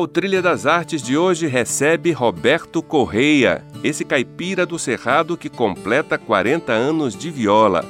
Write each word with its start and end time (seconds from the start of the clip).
O 0.00 0.08
Trilha 0.08 0.40
das 0.40 0.64
Artes 0.64 1.02
de 1.02 1.18
hoje 1.18 1.46
recebe 1.46 2.10
Roberto 2.10 2.82
Correia, 2.82 3.62
esse 3.84 4.02
caipira 4.02 4.64
do 4.64 4.78
Cerrado 4.78 5.36
que 5.36 5.50
completa 5.50 6.16
40 6.16 6.72
anos 6.72 7.14
de 7.14 7.30
viola. 7.30 7.84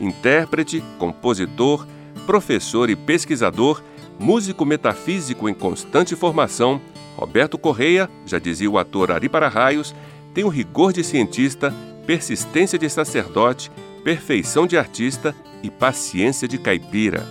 Intérprete, 0.00 0.82
compositor, 0.98 1.86
professor 2.26 2.90
e 2.90 2.96
pesquisador, 2.96 3.80
músico 4.18 4.64
metafísico 4.64 5.48
em 5.48 5.54
constante 5.54 6.16
formação, 6.16 6.80
Roberto 7.16 7.56
Correia, 7.56 8.10
já 8.26 8.40
dizia 8.40 8.68
o 8.68 8.76
ator 8.76 9.12
Ari 9.12 9.28
Para-Raios, 9.28 9.94
tem 10.34 10.42
o 10.42 10.48
rigor 10.48 10.92
de 10.92 11.04
cientista, 11.04 11.72
persistência 12.04 12.76
de 12.76 12.90
sacerdote, 12.90 13.70
perfeição 14.02 14.66
de 14.66 14.76
artista 14.76 15.32
e 15.62 15.70
paciência 15.70 16.48
de 16.48 16.58
caipira. 16.58 17.24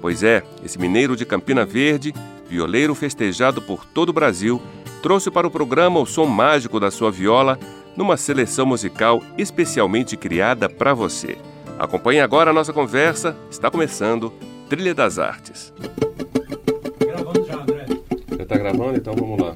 Pois 0.00 0.24
é, 0.24 0.42
esse 0.64 0.76
mineiro 0.76 1.14
de 1.14 1.24
Campina 1.24 1.64
Verde 1.64 2.12
violeiro 2.48 2.94
festejado 2.94 3.60
por 3.60 3.84
todo 3.84 4.10
o 4.10 4.12
Brasil, 4.12 4.60
trouxe 5.02 5.30
para 5.30 5.46
o 5.46 5.50
programa 5.50 6.00
o 6.00 6.06
som 6.06 6.26
mágico 6.26 6.80
da 6.80 6.90
sua 6.90 7.10
viola 7.10 7.58
numa 7.96 8.16
seleção 8.16 8.66
musical 8.66 9.22
especialmente 9.38 10.16
criada 10.16 10.68
para 10.68 10.94
você. 10.94 11.38
Acompanhe 11.78 12.20
agora 12.20 12.50
a 12.50 12.54
nossa 12.54 12.72
conversa, 12.72 13.36
está 13.50 13.70
começando 13.70 14.32
Trilha 14.68 14.94
das 14.94 15.18
Artes. 15.18 15.72
Gravando 16.98 17.44
já, 17.46 17.60
André. 17.60 17.86
Já 18.36 18.42
está 18.42 18.56
gravando? 18.56 18.96
Então 18.96 19.14
vamos 19.14 19.40
lá. 19.40 19.54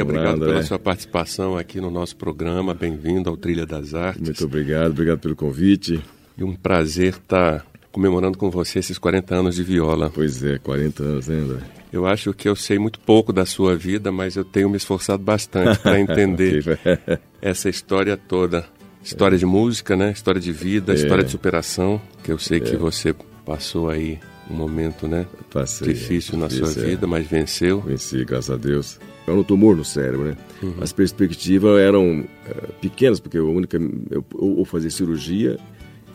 Obrigado 0.00 0.36
André. 0.36 0.48
pela 0.48 0.62
sua 0.62 0.78
participação 0.78 1.56
aqui 1.56 1.80
no 1.80 1.90
nosso 1.90 2.16
programa. 2.16 2.74
Bem-vindo 2.74 3.28
ao 3.28 3.36
Trilha 3.36 3.66
das 3.66 3.94
Artes. 3.94 4.22
Muito 4.22 4.44
obrigado, 4.44 4.90
obrigado 4.90 5.18
pelo 5.18 5.36
convite. 5.36 6.00
E 6.36 6.44
um 6.44 6.54
prazer 6.54 7.14
estar 7.14 7.64
comemorando 7.92 8.36
com 8.36 8.50
você 8.50 8.80
esses 8.80 8.98
40 8.98 9.34
anos 9.34 9.54
de 9.54 9.62
viola. 9.62 10.10
Pois 10.12 10.42
é, 10.42 10.58
40 10.58 11.02
anos, 11.02 11.28
né, 11.28 11.36
André? 11.36 11.58
Eu 11.92 12.06
acho 12.06 12.32
que 12.32 12.48
eu 12.48 12.56
sei 12.56 12.76
muito 12.76 12.98
pouco 12.98 13.32
da 13.32 13.46
sua 13.46 13.76
vida, 13.76 14.10
mas 14.10 14.34
eu 14.34 14.44
tenho 14.44 14.68
me 14.68 14.76
esforçado 14.76 15.22
bastante 15.22 15.78
para 15.78 15.98
entender 16.00 16.64
essa 17.40 17.68
história 17.68 18.16
toda. 18.16 18.66
História 19.02 19.36
é. 19.36 19.38
de 19.38 19.46
música, 19.46 19.94
né? 19.94 20.10
História 20.10 20.40
de 20.40 20.50
vida, 20.50 20.92
é. 20.92 20.96
história 20.96 21.22
de 21.22 21.30
superação, 21.30 22.00
que 22.24 22.32
eu 22.32 22.38
sei 22.38 22.58
é. 22.58 22.60
que 22.60 22.76
você 22.76 23.14
passou 23.44 23.88
aí 23.88 24.18
um 24.50 24.54
momento, 24.54 25.06
né? 25.06 25.26
Passei, 25.50 25.92
difícil 25.92 26.38
na 26.38 26.48
sua 26.50 26.68
é. 26.68 26.86
vida, 26.86 27.06
mas 27.06 27.26
venceu. 27.26 27.80
Venci, 27.80 28.24
graças 28.24 28.50
a 28.50 28.56
Deus. 28.56 28.98
Era 29.26 29.36
um 29.36 29.42
tumor 29.42 29.76
no 29.76 29.84
cérebro, 29.84 30.26
né? 30.26 30.36
Uhum. 30.62 30.74
As 30.80 30.92
perspectivas 30.92 31.80
eram 31.80 32.20
uh, 32.20 32.72
pequenas, 32.80 33.20
porque 33.20 33.38
a 33.38 33.42
única, 33.42 33.78
eu, 34.10 34.24
ou 34.34 34.64
fazer 34.64 34.90
cirurgia, 34.90 35.58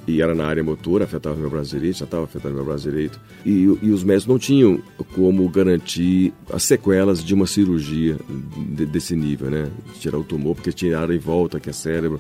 e 0.08 0.22
era 0.22 0.34
na 0.34 0.46
área 0.46 0.64
motora, 0.64 1.06
afetava 1.06 1.36
meu 1.36 1.50
braço 1.50 1.72
direito, 1.72 1.98
já 1.98 2.06
estava 2.06 2.24
afetando 2.24 2.56
meu 2.56 2.66
braço 2.66 2.90
direito. 2.90 3.20
E, 3.46 3.64
e, 3.82 3.92
os 3.92 4.04
médicos 4.04 4.28
não 4.28 4.40
tinham 4.40 4.82
como 5.14 5.48
garantir 5.50 6.34
as 6.52 6.64
sequelas 6.64 7.24
de 7.24 7.34
uma 7.34 7.46
cirurgia 7.46 8.18
de, 8.58 8.86
desse 8.86 9.16
nível, 9.16 9.52
né? 9.52 9.70
Tirar 10.00 10.18
o 10.18 10.24
tumor, 10.24 10.56
porque 10.56 10.72
tinha 10.72 10.98
área 11.00 11.14
em 11.14 11.20
volta, 11.20 11.60
que 11.60 11.70
é 11.70 11.74
cérebro. 11.74 12.20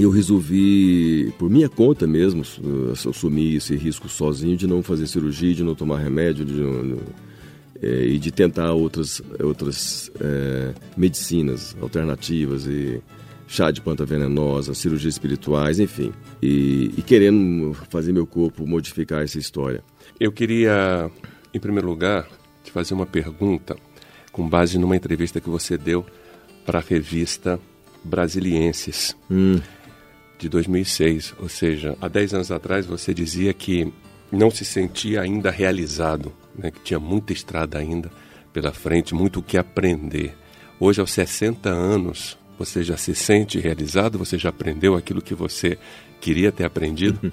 Eu 0.00 0.10
resolvi, 0.10 1.32
por 1.38 1.50
minha 1.50 1.68
conta 1.68 2.06
mesmo, 2.06 2.42
assumir 3.08 3.56
esse 3.56 3.74
risco 3.74 4.08
sozinho 4.08 4.56
de 4.56 4.66
não 4.66 4.82
fazer 4.82 5.06
cirurgia, 5.06 5.54
de 5.54 5.64
não 5.64 5.74
tomar 5.74 5.98
remédio, 5.98 6.44
de 6.44 6.52
não, 6.54 6.98
é, 7.82 8.06
e 8.06 8.18
de 8.18 8.30
tentar 8.30 8.72
outras, 8.72 9.22
outras 9.42 10.10
é, 10.20 10.74
medicinas 10.96 11.76
alternativas 11.80 12.66
e 12.66 13.00
chá 13.46 13.70
de 13.70 13.80
planta 13.80 14.04
venenosa, 14.04 14.74
cirurgias 14.74 15.14
espirituais, 15.14 15.80
enfim. 15.80 16.12
E, 16.40 16.92
e, 16.96 17.02
querendo 17.02 17.74
fazer 17.88 18.12
meu 18.12 18.26
corpo 18.26 18.66
modificar 18.66 19.22
essa 19.22 19.38
história. 19.38 19.82
Eu 20.20 20.30
queria, 20.30 21.10
em 21.52 21.58
primeiro 21.58 21.88
lugar, 21.88 22.28
te 22.62 22.70
fazer 22.70 22.94
uma 22.94 23.06
pergunta 23.06 23.76
com 24.30 24.48
base 24.48 24.78
numa 24.78 24.94
entrevista 24.94 25.40
que 25.40 25.48
você 25.48 25.78
deu 25.78 26.04
para 26.66 26.78
a 26.78 26.82
revista 26.82 27.58
Brasilienses. 28.04 29.16
Hum. 29.30 29.60
De 30.38 30.48
2006, 30.48 31.34
ou 31.40 31.48
seja, 31.48 31.96
há 32.00 32.06
10 32.06 32.34
anos 32.34 32.52
atrás 32.52 32.86
você 32.86 33.12
dizia 33.12 33.52
que 33.52 33.92
não 34.30 34.50
se 34.50 34.64
sentia 34.64 35.20
ainda 35.20 35.50
realizado, 35.50 36.32
né, 36.56 36.70
que 36.70 36.80
tinha 36.80 37.00
muita 37.00 37.32
estrada 37.32 37.78
ainda 37.78 38.10
pela 38.52 38.72
frente, 38.72 39.14
muito 39.14 39.40
o 39.40 39.42
que 39.42 39.58
aprender. 39.58 40.36
Hoje, 40.78 41.00
aos 41.00 41.10
60 41.10 41.68
anos, 41.68 42.38
você 42.58 42.82
já 42.82 42.96
se 42.96 43.14
sente 43.14 43.58
realizado? 43.58 44.18
Você 44.18 44.38
já 44.38 44.48
aprendeu 44.50 44.94
aquilo 44.94 45.22
que 45.22 45.34
você 45.34 45.76
queria 46.20 46.52
ter 46.52 46.64
aprendido? 46.64 47.32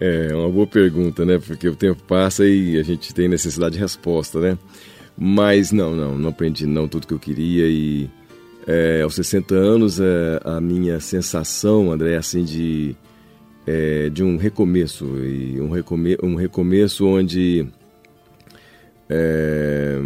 É 0.00 0.34
uma 0.34 0.50
boa 0.50 0.66
pergunta, 0.66 1.24
né? 1.24 1.38
Porque 1.38 1.68
o 1.68 1.76
tempo 1.76 2.02
passa 2.02 2.44
e 2.44 2.76
a 2.78 2.82
gente 2.82 3.14
tem 3.14 3.28
necessidade 3.28 3.76
de 3.76 3.80
resposta, 3.80 4.40
né? 4.40 4.58
Mas 5.16 5.70
não, 5.70 5.94
não, 5.94 6.18
não 6.18 6.30
aprendi 6.30 6.66
não 6.66 6.88
tudo 6.88 7.06
que 7.06 7.14
eu 7.14 7.18
queria 7.18 7.68
e 7.68 8.10
é, 8.66 9.02
aos 9.02 9.14
60 9.14 9.54
anos 9.54 10.00
é, 10.00 10.40
a 10.44 10.60
minha 10.60 10.98
sensação, 11.00 11.92
André, 11.92 12.12
é 12.12 12.16
assim 12.16 12.44
de 12.44 12.96
é, 13.66 14.10
de 14.10 14.22
um 14.22 14.36
recomeço. 14.36 15.04
E 15.18 15.60
um, 15.60 15.70
recome 15.70 16.16
um 16.22 16.34
recomeço 16.34 17.06
onde 17.06 17.66
é, 19.08 19.98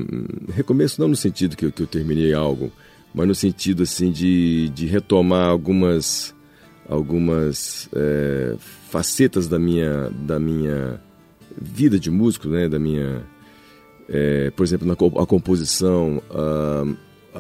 recomeço 0.52 1.00
não 1.00 1.08
no 1.08 1.16
sentido 1.16 1.56
que 1.56 1.66
eu, 1.66 1.72
que 1.72 1.82
eu 1.82 1.86
terminei 1.86 2.34
algo, 2.34 2.72
mas 3.14 3.26
no 3.26 3.34
sentido 3.34 3.84
assim 3.84 4.10
de, 4.10 4.68
de 4.70 4.86
retomar 4.86 5.48
algumas 5.48 6.34
algumas 6.88 7.88
é, 7.94 8.56
facetas 8.58 9.46
da 9.46 9.58
minha 9.58 10.10
da 10.10 10.38
minha 10.38 11.00
vida 11.60 11.98
de 11.98 12.10
músico, 12.10 12.48
né, 12.48 12.68
da 12.68 12.78
minha 12.78 13.22
é, 14.08 14.50
por 14.50 14.64
exemplo 14.64 14.86
na 14.86 14.94
a 14.94 15.26
composição, 15.26 16.22
a, 16.30 16.84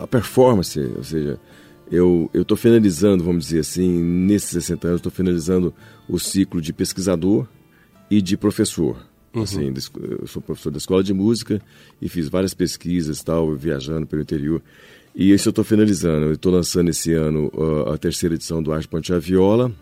a 0.02 0.06
performance, 0.06 0.78
ou 0.78 1.04
seja, 1.04 1.38
eu 1.90 2.30
estou 2.34 2.56
finalizando, 2.56 3.24
vamos 3.24 3.46
dizer 3.46 3.60
assim, 3.60 4.02
nesses 4.02 4.50
60 4.50 4.88
anos, 4.88 4.98
estou 4.98 5.12
finalizando 5.12 5.74
o 6.08 6.18
ciclo 6.18 6.60
de 6.60 6.72
pesquisador 6.72 7.46
e 8.10 8.20
de 8.20 8.36
professor. 8.36 8.96
Uhum. 9.34 9.42
Assim, 9.42 9.72
eu 10.20 10.26
sou 10.26 10.40
professor 10.40 10.70
da 10.70 10.78
escola 10.78 11.02
de 11.02 11.12
música 11.12 11.60
e 12.00 12.08
fiz 12.08 12.28
várias 12.28 12.54
pesquisas, 12.54 13.22
tal, 13.22 13.54
viajando 13.54 14.06
pelo 14.06 14.22
interior. 14.22 14.62
E 15.14 15.32
isso 15.32 15.48
eu 15.48 15.50
estou 15.50 15.64
finalizando. 15.64 16.26
Eu 16.26 16.32
estou 16.32 16.52
lançando 16.52 16.88
esse 16.88 17.12
ano 17.12 17.50
uh, 17.54 17.90
a 17.90 17.98
terceira 17.98 18.34
edição 18.34 18.62
do 18.62 18.72
Arte 18.72 18.88
Ponte 18.88 19.12
Viola, 19.18 19.72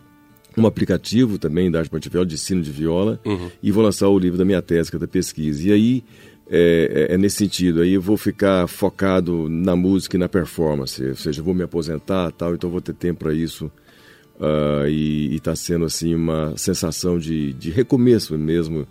um 0.57 0.65
aplicativo 0.65 1.37
também 1.37 1.69
da 1.69 1.79
Arte 1.79 1.89
Ponte 1.89 2.09
Viola, 2.09 2.25
de 2.25 2.35
ensino 2.35 2.61
de 2.61 2.71
viola, 2.71 3.19
uhum. 3.23 3.51
e 3.61 3.71
vou 3.71 3.83
lançar 3.83 4.07
o 4.07 4.17
livro 4.17 4.37
da 4.37 4.43
minha 4.43 4.61
tese, 4.61 4.89
que 4.89 4.95
é 4.95 4.99
da 4.99 5.07
pesquisa. 5.07 5.69
E 5.69 5.71
aí 5.71 6.03
é, 6.49 7.07
é, 7.09 7.13
é, 7.13 7.17
nesse 7.17 7.37
sentido. 7.37 7.81
Aí 7.81 7.93
eu 7.93 8.01
vou 8.01 8.17
ficar 8.17 8.67
focado 8.67 9.49
na 9.49 9.75
música 9.75 10.15
e 10.15 10.19
na 10.19 10.29
performance, 10.29 11.03
ou 11.03 11.15
seja, 11.15 11.41
vou 11.41 11.53
me 11.53 11.63
aposentar 11.63 12.31
tal, 12.31 12.55
então 12.55 12.69
vou 12.69 12.81
ter 12.81 12.93
tempo 12.93 13.19
para 13.19 13.33
isso. 13.33 13.71
Uh, 14.39 14.87
e 14.87 15.35
está 15.35 15.55
sendo 15.55 15.85
assim 15.85 16.13
uma 16.13 16.55
sensação 16.55 17.17
de, 17.17 17.53
de 17.53 17.71
recomeço 17.71 18.37
mesmo 18.37 18.87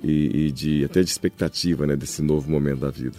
e, 0.00 0.46
e, 0.46 0.52
de 0.52 0.84
até 0.84 1.02
de 1.02 1.10
expectativa 1.10 1.84
né, 1.84 1.96
desse 1.96 2.22
novo 2.22 2.48
momento 2.48 2.80
da 2.80 2.90
vida. 2.90 3.18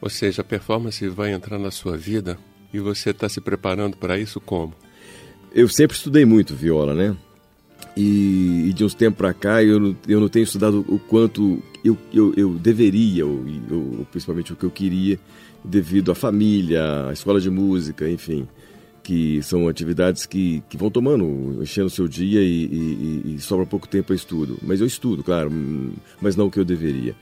Ou 0.00 0.10
seja, 0.10 0.42
a 0.42 0.44
performance 0.44 1.06
vai 1.08 1.32
entrar 1.32 1.58
na 1.58 1.70
sua 1.70 1.96
vida 1.96 2.36
e 2.72 2.80
você 2.80 3.10
está 3.10 3.28
se 3.28 3.40
preparando 3.40 3.96
para 3.96 4.18
isso 4.18 4.40
como? 4.40 4.74
Eu 5.54 5.68
sempre 5.68 5.96
estudei 5.96 6.24
muito 6.24 6.52
viola, 6.54 6.94
né? 6.94 7.16
E, 7.96 8.66
e 8.68 8.72
de 8.72 8.84
uns 8.84 8.94
tempos 8.94 9.18
para 9.18 9.32
cá 9.32 9.62
eu, 9.62 9.96
eu 10.08 10.20
não 10.20 10.28
tenho 10.28 10.42
estudado 10.42 10.84
o 10.88 10.98
quanto 10.98 11.62
eu, 11.84 11.96
eu, 12.12 12.34
eu 12.36 12.50
deveria, 12.54 13.24
ou, 13.24 13.44
principalmente 14.10 14.52
o 14.52 14.56
que 14.56 14.64
eu 14.64 14.70
queria, 14.70 15.18
devido 15.64 16.10
à 16.10 16.14
família, 16.14 17.08
à 17.08 17.12
escola 17.12 17.40
de 17.40 17.50
música, 17.50 18.08
enfim. 18.08 18.48
que 19.02 19.42
são 19.42 19.68
atividades 19.68 20.24
que, 20.26 20.62
que 20.68 20.76
vão 20.76 20.90
tomando, 20.90 21.62
enchendo 21.62 21.86
o 21.86 21.90
seu 21.90 22.08
dia 22.08 22.40
e, 22.40 22.64
e, 22.64 23.34
e 23.34 23.40
sobra 23.40 23.66
pouco 23.66 23.86
tempo 23.86 24.06
para 24.06 24.16
estudo. 24.16 24.58
Mas 24.62 24.80
eu 24.80 24.86
estudo, 24.86 25.22
claro, 25.22 25.52
mas 26.20 26.34
não 26.34 26.46
o 26.46 26.50
que 26.50 26.58
eu 26.58 26.64
deveria. 26.64 27.14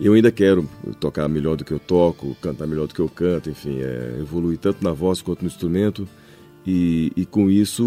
Eu 0.00 0.14
ainda 0.14 0.30
quero 0.30 0.68
tocar 1.00 1.28
melhor 1.28 1.56
do 1.56 1.64
que 1.64 1.72
eu 1.72 1.78
toco, 1.78 2.36
cantar 2.40 2.66
melhor 2.66 2.86
do 2.86 2.94
que 2.94 3.00
eu 3.00 3.08
canto, 3.08 3.50
enfim, 3.50 3.80
é, 3.80 4.16
evoluir 4.20 4.58
tanto 4.58 4.82
na 4.82 4.92
voz 4.92 5.22
quanto 5.22 5.42
no 5.42 5.48
instrumento. 5.48 6.08
E, 6.70 7.10
e 7.16 7.24
com 7.24 7.48
isso 7.48 7.82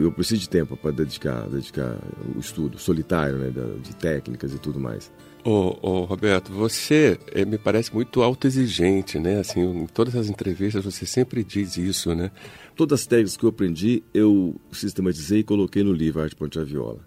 eu 0.00 0.12
preciso 0.12 0.42
de 0.42 0.48
tempo 0.48 0.76
para 0.76 0.92
dedicar, 0.92 1.48
dedicar 1.48 1.98
o 2.32 2.38
estudo 2.38 2.78
solitário, 2.78 3.36
né, 3.36 3.52
de 3.82 3.96
técnicas 3.96 4.54
e 4.54 4.58
tudo 4.60 4.78
mais. 4.78 5.10
Ô, 5.44 5.76
ô, 5.82 6.04
Roberto, 6.04 6.52
você 6.52 7.18
é, 7.32 7.44
me 7.44 7.58
parece 7.58 7.92
muito 7.92 8.22
autoexigente, 8.22 9.18
né? 9.18 9.40
Assim, 9.40 9.62
em 9.62 9.86
todas 9.86 10.14
as 10.14 10.28
entrevistas 10.28 10.84
você 10.84 11.04
sempre 11.04 11.42
diz 11.42 11.76
isso, 11.76 12.14
né? 12.14 12.30
Todas 12.76 13.00
as 13.00 13.06
técnicas 13.06 13.36
que 13.36 13.44
eu 13.44 13.48
aprendi, 13.48 14.04
eu 14.14 14.54
sistematizei 14.70 15.40
e 15.40 15.44
coloquei 15.44 15.82
no 15.82 15.92
livro 15.92 16.22
Arte 16.22 16.36
Ponte 16.36 16.56
a 16.56 16.62
Viola. 16.62 17.00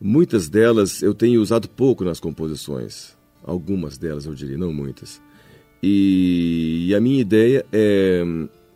Muitas 0.00 0.48
delas 0.48 1.00
eu 1.00 1.14
tenho 1.14 1.40
usado 1.40 1.68
pouco 1.68 2.02
nas 2.02 2.18
composições. 2.18 3.16
Algumas 3.44 3.96
delas, 3.96 4.26
eu 4.26 4.34
diria, 4.34 4.58
não 4.58 4.72
muitas. 4.72 5.22
E, 5.80 6.86
e 6.88 6.94
a 6.94 7.00
minha 7.00 7.20
ideia 7.20 7.64
é, 7.72 8.24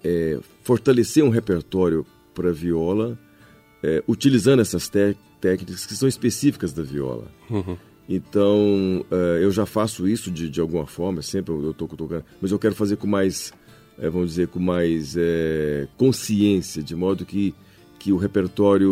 é, 0.04 0.38
fortalecer 0.62 1.24
um 1.24 1.30
repertório 1.30 2.06
para 2.34 2.52
viola, 2.52 3.18
é, 3.82 4.02
utilizando 4.06 4.60
essas 4.60 4.88
técnicas 5.40 5.86
que 5.86 5.94
são 5.96 6.08
específicas 6.08 6.72
da 6.72 6.82
viola. 6.82 7.26
Uhum. 7.50 7.76
Então, 8.08 9.04
uh, 9.10 9.38
eu 9.40 9.50
já 9.50 9.64
faço 9.64 10.06
isso 10.06 10.30
de, 10.30 10.50
de 10.50 10.60
alguma 10.60 10.86
forma, 10.86 11.22
sempre 11.22 11.54
eu 11.54 11.70
estou 11.70 11.88
tocando, 11.88 12.24
mas 12.40 12.52
eu 12.52 12.58
quero 12.58 12.74
fazer 12.74 12.96
com 12.96 13.06
mais, 13.06 13.50
é, 13.98 14.10
vamos 14.10 14.30
dizer, 14.30 14.48
com 14.48 14.58
mais 14.58 15.16
é, 15.16 15.88
consciência, 15.96 16.82
de 16.82 16.94
modo 16.94 17.24
que, 17.24 17.54
que 17.98 18.12
o 18.12 18.18
repertório, 18.18 18.90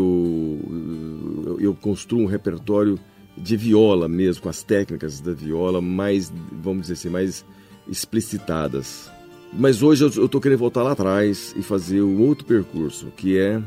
eu, 1.47 1.61
eu 1.61 1.75
construo 1.75 2.23
um 2.23 2.27
repertório 2.27 2.99
de 3.37 3.55
viola 3.55 4.09
mesmo, 4.09 4.43
com 4.43 4.49
as 4.49 4.63
técnicas 4.63 5.21
da 5.21 5.33
viola 5.33 5.83
mais, 5.83 6.33
vamos 6.51 6.83
dizer 6.83 6.95
assim, 6.95 7.11
mais 7.11 7.45
explicitadas. 7.87 9.12
Mas 9.53 9.83
hoje 9.83 10.05
eu 10.05 10.09
estou 10.09 10.41
querendo 10.41 10.59
voltar 10.59 10.83
lá 10.83 10.93
atrás 10.93 11.55
e 11.57 11.63
fazer 11.63 12.03
um 12.03 12.23
outro 12.23 12.45
percurso, 12.45 13.13
que 13.17 13.39
é 13.39 13.63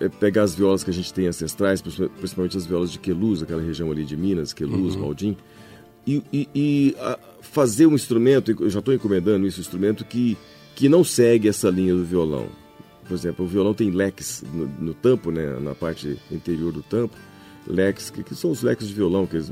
é, 0.00 0.08
pegar 0.08 0.44
as 0.44 0.54
violas 0.54 0.84
que 0.84 0.90
a 0.90 0.92
gente 0.92 1.12
tem 1.12 1.26
ancestrais, 1.26 1.82
principalmente 1.82 2.56
as 2.56 2.64
violas 2.64 2.90
de 2.92 3.00
Queluz, 3.00 3.42
aquela 3.42 3.60
região 3.60 3.90
ali 3.90 4.04
de 4.04 4.16
Minas, 4.16 4.52
Queluz, 4.52 4.94
uhum. 4.94 5.02
Maldim, 5.02 5.36
e, 6.06 6.22
e, 6.32 6.48
e 6.54 6.96
fazer 7.40 7.86
um 7.86 7.94
instrumento, 7.94 8.54
eu 8.60 8.70
já 8.70 8.78
estou 8.78 8.94
encomendando 8.94 9.46
isso, 9.46 9.58
um 9.58 9.62
instrumento 9.62 10.04
que, 10.04 10.36
que 10.76 10.88
não 10.88 11.02
segue 11.02 11.48
essa 11.48 11.68
linha 11.68 11.94
do 11.94 12.04
violão. 12.04 12.46
Por 13.06 13.14
exemplo, 13.14 13.44
o 13.44 13.48
violão 13.48 13.74
tem 13.74 13.90
leques 13.90 14.44
no, 14.52 14.66
no 14.66 14.94
tampo, 14.94 15.32
né, 15.32 15.58
na 15.60 15.74
parte 15.74 16.16
interior 16.30 16.72
do 16.72 16.82
tampo, 16.82 17.16
leques, 17.66 18.08
que, 18.08 18.22
que, 18.22 18.34
são 18.36 18.52
os 18.52 18.62
leques 18.62 18.86
de 18.86 18.94
violão, 18.94 19.26
que, 19.26 19.36
eles, 19.36 19.50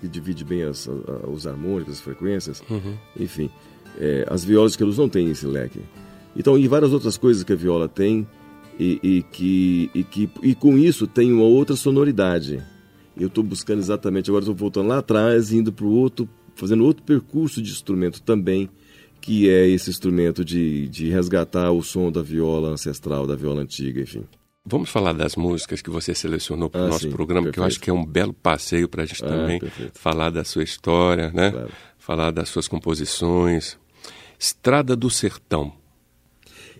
que 0.00 0.08
divide 0.08 0.44
bem 0.44 0.64
as, 0.64 0.88
os 1.32 1.46
harmônicos, 1.46 1.94
as 1.94 2.00
frequências, 2.00 2.60
uhum. 2.68 2.96
enfim. 3.18 3.48
É, 3.98 4.26
as 4.28 4.44
violas 4.44 4.72
de 4.72 4.78
Queluz 4.78 4.98
não 4.98 5.08
têm 5.08 5.30
esse 5.30 5.46
leque. 5.46 5.80
Então, 6.36 6.56
e 6.56 6.68
várias 6.68 6.92
outras 6.92 7.16
coisas 7.16 7.42
que 7.42 7.52
a 7.52 7.56
viola 7.56 7.88
tem, 7.88 8.26
e, 8.78 8.98
e, 9.02 9.22
que, 9.24 9.90
e, 9.94 10.02
que, 10.02 10.30
e 10.42 10.54
com 10.54 10.78
isso 10.78 11.06
tem 11.06 11.30
uma 11.32 11.44
outra 11.44 11.76
sonoridade. 11.76 12.62
Eu 13.14 13.28
estou 13.28 13.44
buscando 13.44 13.78
exatamente, 13.78 14.30
agora 14.30 14.42
estou 14.42 14.54
voltando 14.54 14.88
lá 14.88 14.98
atrás, 14.98 15.52
indo 15.52 15.70
para 15.70 15.84
o 15.84 15.92
outro, 15.92 16.26
fazendo 16.54 16.84
outro 16.84 17.02
percurso 17.02 17.60
de 17.60 17.70
instrumento 17.70 18.22
também, 18.22 18.70
que 19.20 19.50
é 19.50 19.68
esse 19.68 19.90
instrumento 19.90 20.42
de, 20.42 20.88
de 20.88 21.10
resgatar 21.10 21.70
o 21.70 21.82
som 21.82 22.10
da 22.10 22.22
viola 22.22 22.70
ancestral, 22.70 23.26
da 23.26 23.36
viola 23.36 23.60
antiga, 23.60 24.00
enfim. 24.00 24.24
Vamos 24.64 24.88
falar 24.88 25.12
das 25.12 25.36
músicas 25.36 25.82
que 25.82 25.90
você 25.90 26.14
selecionou 26.14 26.70
para 26.70 26.82
o 26.82 26.84
ah, 26.84 26.88
nosso 26.88 27.04
sim, 27.04 27.10
programa, 27.10 27.42
perfeito. 27.42 27.54
que 27.54 27.60
eu 27.60 27.64
acho 27.64 27.80
que 27.80 27.90
é 27.90 27.92
um 27.92 28.04
belo 28.04 28.32
passeio 28.32 28.88
para 28.88 29.02
a 29.02 29.06
gente 29.06 29.24
ah, 29.24 29.28
também 29.28 29.58
perfeito. 29.58 29.98
falar 29.98 30.30
da 30.30 30.44
sua 30.44 30.62
história, 30.62 31.30
né? 31.32 31.50
Claro. 31.50 31.70
Falar 31.98 32.30
das 32.30 32.48
suas 32.48 32.68
composições. 32.68 33.78
Estrada 34.40 34.96
do 34.96 35.10
Sertão. 35.10 35.70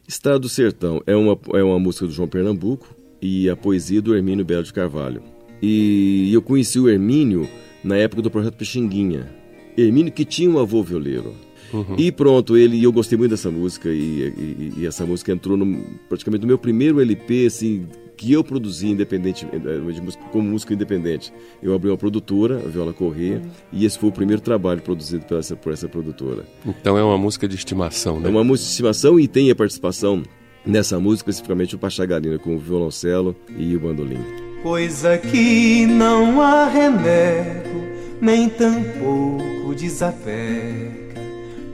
Estrada 0.08 0.38
do 0.38 0.48
Sertão 0.48 1.02
é 1.06 1.14
uma, 1.14 1.38
é 1.52 1.62
uma 1.62 1.78
música 1.78 2.06
do 2.06 2.12
João 2.12 2.26
Pernambuco 2.26 2.88
e 3.20 3.50
a 3.50 3.54
poesia 3.54 4.00
do 4.00 4.16
Hermínio 4.16 4.46
Belo 4.46 4.62
de 4.62 4.72
Carvalho. 4.72 5.22
E 5.60 6.32
eu 6.32 6.40
conheci 6.40 6.80
o 6.80 6.88
Hermínio 6.88 7.46
na 7.84 7.98
época 7.98 8.22
do 8.22 8.30
projeto 8.30 8.54
Pixinguinha. 8.54 9.30
Hermínio 9.76 10.10
que 10.10 10.24
tinha 10.24 10.48
um 10.48 10.58
avô 10.58 10.82
violeiro. 10.82 11.34
Uhum. 11.70 11.96
E 11.98 12.10
pronto, 12.10 12.56
ele 12.56 12.82
eu 12.82 12.90
gostei 12.90 13.18
muito 13.18 13.32
dessa 13.32 13.50
música 13.50 13.90
e, 13.90 14.32
e, 14.38 14.72
e 14.78 14.86
essa 14.86 15.04
música 15.04 15.30
entrou 15.30 15.54
no, 15.54 15.84
praticamente 16.08 16.40
no 16.40 16.48
meu 16.48 16.58
primeiro 16.58 16.98
LP, 16.98 17.44
assim, 17.44 17.86
que 18.20 18.34
eu 18.34 18.44
produzi 18.44 18.86
independente, 18.86 19.48
eh, 19.50 19.78
música, 19.78 20.22
como 20.24 20.46
música 20.50 20.74
independente. 20.74 21.32
Eu 21.62 21.74
abri 21.74 21.88
uma 21.88 21.96
produtora, 21.96 22.56
a 22.56 22.68
Viola 22.68 22.92
Corrêa, 22.92 23.38
uhum. 23.38 23.50
e 23.72 23.86
esse 23.86 23.98
foi 23.98 24.10
o 24.10 24.12
primeiro 24.12 24.42
trabalho 24.42 24.82
produzido 24.82 25.24
por 25.24 25.38
essa, 25.38 25.56
por 25.56 25.72
essa 25.72 25.88
produtora. 25.88 26.44
Então 26.66 26.98
é 26.98 27.02
uma 27.02 27.16
música 27.16 27.48
de 27.48 27.56
estimação, 27.56 28.20
né? 28.20 28.28
É 28.28 28.30
uma 28.30 28.44
música 28.44 28.66
de 28.66 28.72
estimação 28.72 29.18
e 29.18 29.26
tem 29.26 29.50
a 29.50 29.56
participação 29.56 30.22
nessa 30.66 31.00
música, 31.00 31.30
especificamente 31.30 31.74
o 31.74 31.78
Pachagarina, 31.78 32.38
com 32.38 32.56
o 32.56 32.58
violoncelo 32.58 33.34
e 33.56 33.74
o 33.74 33.80
bandolim. 33.80 34.20
Coisa 34.62 35.16
que 35.16 35.86
não 35.86 36.42
há 36.42 36.68
remédio, 36.68 37.88
nem 38.20 38.50
tampouco 38.50 39.74
desapega, 39.74 41.14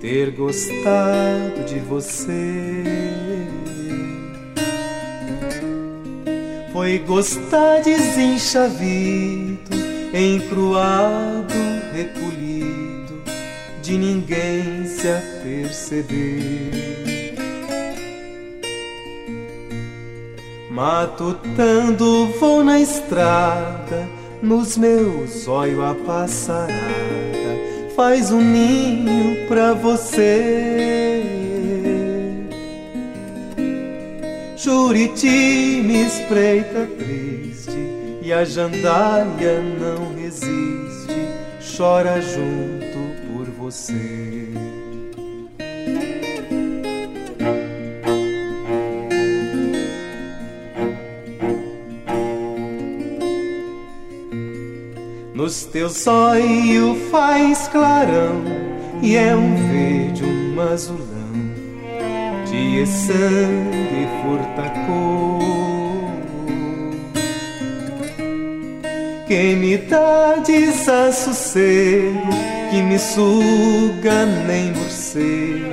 ter 0.00 0.30
gostado 0.30 1.64
de 1.66 1.80
você 1.80 3.25
foi 6.76 6.98
gostar 6.98 7.80
desenchavido, 7.80 9.74
encruado, 10.12 11.54
recolhido, 11.90 13.22
de 13.80 13.96
ninguém 13.96 14.84
se 14.84 15.08
aperceber. 15.08 16.14
Matutando 20.70 22.26
vou 22.38 22.62
na 22.62 22.78
estrada, 22.78 24.06
nos 24.42 24.76
meus 24.76 25.48
olhos 25.48 25.82
a 25.82 25.94
passarada, 25.94 26.76
faz 27.96 28.30
um 28.30 28.42
ninho 28.42 29.48
pra 29.48 29.72
você. 29.72 30.95
Juriti 34.76 35.80
me 35.82 36.06
espreita 36.06 36.86
triste 36.98 38.20
e 38.20 38.30
a 38.30 38.44
jandaia 38.44 39.62
não 39.80 40.14
resiste, 40.14 41.16
chora 41.76 42.20
junto 42.20 42.98
por 43.26 43.46
você. 43.52 44.50
Nos 55.32 55.64
teus 55.64 56.06
olhos 56.06 56.98
faz 57.10 57.66
clarão 57.68 58.44
e 59.00 59.16
é 59.16 59.34
um 59.34 59.54
verde, 59.70 60.22
um 60.22 60.60
azulão 60.60 61.25
de 62.56 62.86
sangue 62.86 64.08
furtacou. 64.22 65.38
Que 69.26 69.56
me 69.56 69.76
dá 69.76 70.36
desassossego 70.46 72.30
que 72.70 72.82
me 72.82 72.98
suga 72.98 74.24
nem 74.46 74.72
morcego 74.72 75.70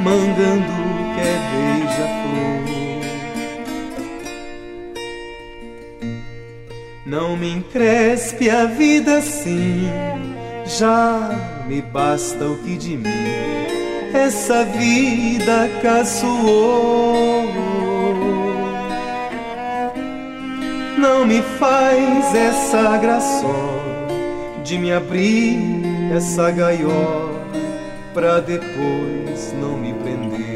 mangando 0.00 0.72
que 1.14 1.20
é 1.20 1.38
beija-flor. 1.50 2.64
Não 7.06 7.36
me 7.36 7.50
encrespe 7.56 8.50
a 8.50 8.66
vida 8.66 9.18
assim 9.18 9.88
já 10.66 11.30
me 11.68 11.82
basta 11.82 12.44
o 12.46 12.56
que 12.58 12.76
de 12.76 12.96
mim 12.96 13.63
essa 14.14 14.64
vida 14.64 15.68
caçoou. 15.82 17.52
Não 20.96 21.26
me 21.26 21.42
faz 21.58 22.34
essa 22.34 22.96
graçola 22.96 23.82
de 24.62 24.78
me 24.78 24.92
abrir 24.92 25.58
essa 26.14 26.50
gaiola 26.50 27.44
pra 28.14 28.38
depois 28.40 29.52
não 29.60 29.76
me 29.76 29.92
prender. 29.92 30.54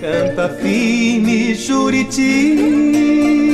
Canta 0.00 0.48
firme, 0.48 1.54
Juriti. 1.54 3.49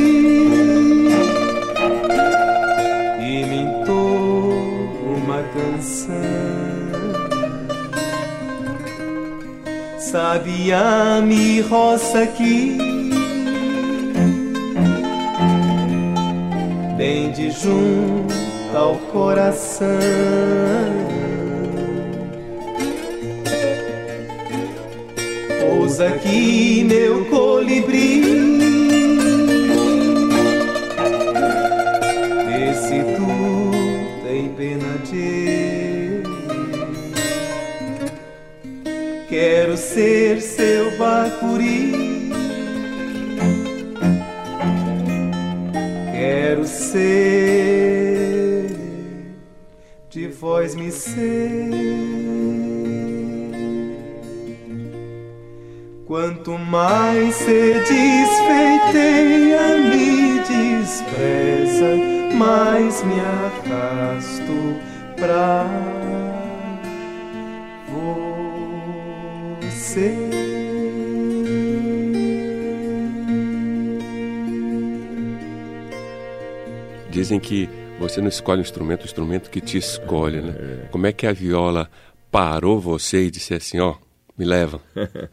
Sabia 9.98 11.20
me 11.22 11.60
roça 11.60 12.20
aqui 12.22 12.78
Bem 16.96 17.30
de 17.30 17.50
junto 17.50 18.34
ao 18.74 18.96
coração. 19.12 19.86
Pousa 25.60 26.08
aqui 26.08 26.84
meu 26.88 27.26
colibri 27.26 28.55
ser 39.96 40.42
seu 40.42 40.90
bacuri. 40.98 42.30
Quero 46.12 46.66
ser 46.66 47.16
de 50.10 50.28
voz 50.28 50.74
me 50.74 50.90
ser. 50.92 51.70
Quanto 56.06 56.58
mais 56.58 57.34
se 57.34 57.72
desfeiteia, 57.88 59.78
me 59.78 60.40
despreza, 60.40 61.96
mais 62.34 63.02
me 63.02 63.18
arrasto 63.18 64.76
pra 65.16 65.95
você. 69.96 70.12
Dizem 77.10 77.40
que 77.40 77.68
você 77.98 78.20
não 78.20 78.28
escolhe 78.28 78.60
um 78.60 78.62
instrumento, 78.62 79.02
o 79.02 79.06
instrumento 79.06 79.50
que 79.50 79.60
te 79.60 79.78
escolhe, 79.78 80.42
né? 80.42 80.54
É. 80.58 80.88
Como 80.88 81.06
é 81.06 81.12
que 81.12 81.26
a 81.26 81.32
viola 81.32 81.90
parou 82.30 82.78
você 82.78 83.24
e 83.24 83.30
disse 83.30 83.54
assim, 83.54 83.80
ó, 83.80 83.96
me 84.36 84.44
leva? 84.44 84.82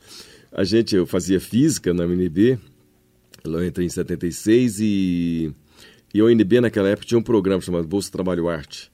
A 0.55 0.63
gente, 0.63 0.96
eu 0.96 1.08
fazia 1.08 1.41
física 1.41 1.96
na 1.96 2.03
UNB, 2.03 2.60
eu 3.43 3.65
entrei 3.65 3.88
em 3.88 3.89
76 3.89 4.79
e, 4.79 5.51
e 6.13 6.22
a 6.22 6.24
UNB 6.24 6.62
naquela 6.62 6.89
época 6.89 7.08
tinha 7.08 7.17
um 7.17 7.24
programa 7.24 7.60
chamado 7.60 7.88
Bolsa 7.88 8.12
Trabalho 8.12 8.48
Arte, 8.48 8.91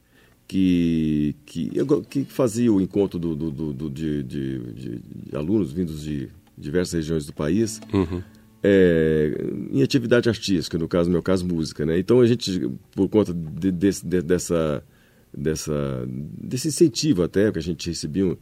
que, 0.50 1.36
que, 1.46 1.70
que 2.10 2.24
fazia 2.26 2.74
o 2.74 2.82
encontro 2.82 3.20
do, 3.20 3.36
do, 3.36 3.72
do, 3.72 3.88
de, 3.88 4.24
de, 4.24 4.58
de, 4.74 5.00
de, 5.00 5.36
alunos 5.36 5.72
vindos 5.72 6.02
de 6.02 6.28
diversas 6.58 6.94
regiões 6.94 7.28
do 7.28 7.34
país. 7.34 7.80
Uhum. 7.94 8.24
É, 8.64 9.32
em 9.72 9.84
atividade 9.84 10.28
artística, 10.28 10.76
no 10.76 10.88
caso, 10.88 11.08
no 11.08 11.14
meu 11.14 11.22
caso, 11.22 11.46
música, 11.46 11.86
né? 11.86 12.00
Então 12.00 12.20
a 12.20 12.26
gente, 12.26 12.68
por 12.96 13.08
conta 13.08 13.32
de, 13.32 13.72
de, 13.72 13.92
de, 14.04 14.22
dessa, 14.24 14.84
dessa, 15.32 16.08
desse 16.08 16.70
incentivo 16.70 17.22
até, 17.22 17.52
que 17.52 17.60
a 17.60 17.62
gente 17.62 17.88
recebia 17.88 18.26
um, 18.26 18.36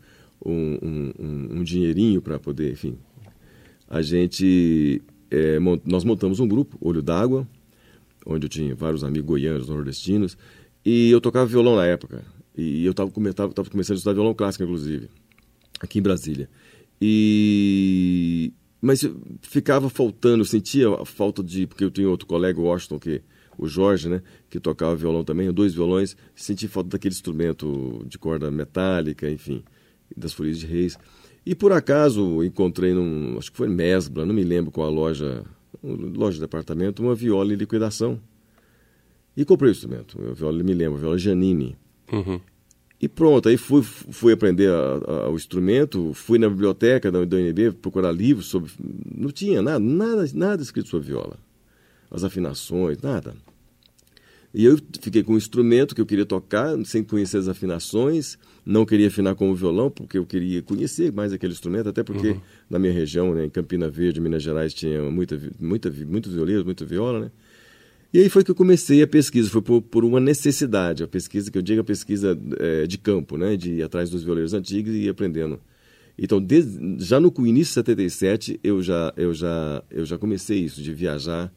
um, 0.43 1.13
um, 1.19 1.47
um 1.57 1.63
dinheirinho 1.63 2.21
para 2.21 2.39
poder, 2.39 2.71
enfim, 2.71 2.97
a 3.89 4.01
gente 4.01 5.01
é, 5.29 5.59
nós 5.85 6.05
montamos 6.05 6.39
um 6.39 6.47
grupo, 6.47 6.77
Olho 6.79 7.01
d'Água, 7.01 7.45
onde 8.25 8.45
eu 8.45 8.49
tinha 8.49 8.73
vários 8.73 9.03
amigos 9.03 9.27
goianos, 9.27 9.67
nordestinos, 9.67 10.37
e 10.89 11.11
eu 11.11 11.19
tocava 11.19 11.45
violão 11.45 11.75
na 11.75 11.85
época. 11.85 12.23
E 12.55 12.85
eu 12.85 12.91
estava 12.91 13.11
começando 13.11 13.91
a 13.91 13.95
estudar 13.95 14.13
violão 14.13 14.33
clássico, 14.33 14.63
inclusive, 14.63 15.09
aqui 15.81 15.99
em 15.99 16.01
Brasília. 16.01 16.49
E 17.01 18.53
mas 18.81 19.01
ficava 19.41 19.89
faltando, 19.89 20.45
sentia 20.45 20.87
a 20.89 21.03
falta 21.03 21.43
de 21.43 21.67
porque 21.67 21.83
eu 21.83 21.91
tinha 21.91 22.09
outro 22.09 22.25
colega, 22.25 22.57
o 22.57 22.63
Washington, 22.63 22.99
que 22.99 23.21
o 23.57 23.67
Jorge, 23.67 24.07
né, 24.07 24.21
que 24.49 24.61
tocava 24.61 24.95
violão 24.95 25.25
também, 25.25 25.51
dois 25.51 25.73
violões, 25.73 26.15
senti 26.33 26.69
falta 26.69 26.91
daquele 26.91 27.13
instrumento 27.13 28.05
de 28.07 28.17
corda 28.17 28.49
metálica, 28.49 29.29
enfim, 29.29 29.65
das 30.15 30.31
folhas 30.31 30.57
de 30.57 30.67
reis. 30.67 30.97
E 31.45 31.53
por 31.53 31.73
acaso 31.73 32.41
encontrei 32.45 32.93
num, 32.93 33.37
acho 33.37 33.51
que 33.51 33.57
foi 33.57 33.67
Mesbla, 33.67 34.25
não 34.25 34.33
me 34.33 34.43
lembro 34.43 34.71
qual 34.71 34.87
a 34.87 34.91
loja, 34.91 35.43
loja 35.83 36.35
de 36.35 36.41
departamento, 36.41 37.03
uma 37.03 37.13
viola 37.13 37.51
em 37.51 37.57
liquidação. 37.57 38.21
E 39.37 39.45
comprei 39.45 39.69
o 39.69 39.71
instrumento, 39.71 40.19
a 40.19 40.33
viola, 40.33 40.63
me 40.63 40.73
lembro, 40.73 40.97
viola 40.97 41.15
Janine. 41.15 41.77
Uhum. 42.11 42.41
E 42.99 43.07
pronto, 43.07 43.47
aí 43.47 43.55
fui, 43.55 43.83
fui 43.83 44.33
aprender 44.33 44.71
a, 44.71 45.25
a, 45.25 45.29
o 45.29 45.35
instrumento, 45.35 46.11
fui 46.15 46.39
na 46.39 46.49
biblioteca 46.49 47.11
da, 47.11 47.23
da 47.23 47.37
UNB 47.37 47.73
procurar 47.73 48.11
livros 48.11 48.47
sobre. 48.47 48.71
Não 49.15 49.29
tinha 49.29 49.61
nada, 49.61 49.77
nada, 49.77 50.25
nada 50.33 50.63
escrito 50.63 50.89
sobre 50.89 51.09
viola. 51.09 51.37
As 52.09 52.23
afinações, 52.23 52.97
nada. 52.99 53.35
E 54.51 54.65
eu 54.65 54.79
fiquei 55.01 55.21
com 55.21 55.33
um 55.33 55.37
instrumento 55.37 55.93
que 55.93 56.01
eu 56.01 56.05
queria 56.05 56.25
tocar, 56.25 56.75
sem 56.83 57.03
conhecer 57.03 57.37
as 57.37 57.47
afinações, 57.47 58.39
não 58.65 58.87
queria 58.87 59.07
afinar 59.07 59.35
como 59.35 59.53
violão, 59.53 59.91
porque 59.91 60.17
eu 60.17 60.25
queria 60.25 60.63
conhecer 60.63 61.11
mais 61.11 61.31
aquele 61.31 61.53
instrumento, 61.53 61.89
até 61.89 62.01
porque 62.01 62.29
uhum. 62.29 62.41
na 62.67 62.79
minha 62.79 62.93
região, 62.93 63.35
né, 63.35 63.45
em 63.45 63.49
Campina 63.51 63.87
Verde, 63.87 64.19
Minas 64.19 64.41
Gerais, 64.41 64.73
tinha 64.73 65.03
muita, 65.03 65.39
muita, 65.59 65.91
muito 65.91 66.31
violeiro, 66.31 66.65
muita 66.65 66.83
viola, 66.85 67.19
né? 67.19 67.31
E 68.13 68.19
aí 68.19 68.29
foi 68.29 68.43
que 68.43 68.51
eu 68.51 68.55
comecei 68.55 69.01
a 69.01 69.07
pesquisa, 69.07 69.49
foi 69.49 69.61
por, 69.61 69.81
por 69.81 70.05
uma 70.05 70.19
necessidade, 70.19 71.03
a 71.03 71.07
pesquisa 71.07 71.51
que 71.51 71.57
eu 71.57 71.61
digo 71.61 71.81
a 71.81 71.83
pesquisa 71.83 72.39
é, 72.57 72.87
de 72.87 72.97
campo, 72.97 73.37
né, 73.37 73.57
de 73.57 73.73
ir 73.73 73.83
atrás 73.83 74.09
dos 74.09 74.23
violeiros 74.23 74.53
antigos 74.53 74.93
e 74.93 75.03
ir 75.03 75.09
aprendendo. 75.09 75.59
Então, 76.17 76.41
desde, 76.41 77.03
já 77.03 77.19
no 77.19 77.31
início 77.45 77.71
de 77.71 77.91
77, 77.91 78.59
eu 78.63 78.81
já, 78.81 79.13
eu, 79.17 79.33
já, 79.33 79.83
eu 79.91 80.05
já 80.05 80.17
comecei 80.17 80.59
isso, 80.59 80.81
de 80.81 80.93
viajar, 80.93 81.51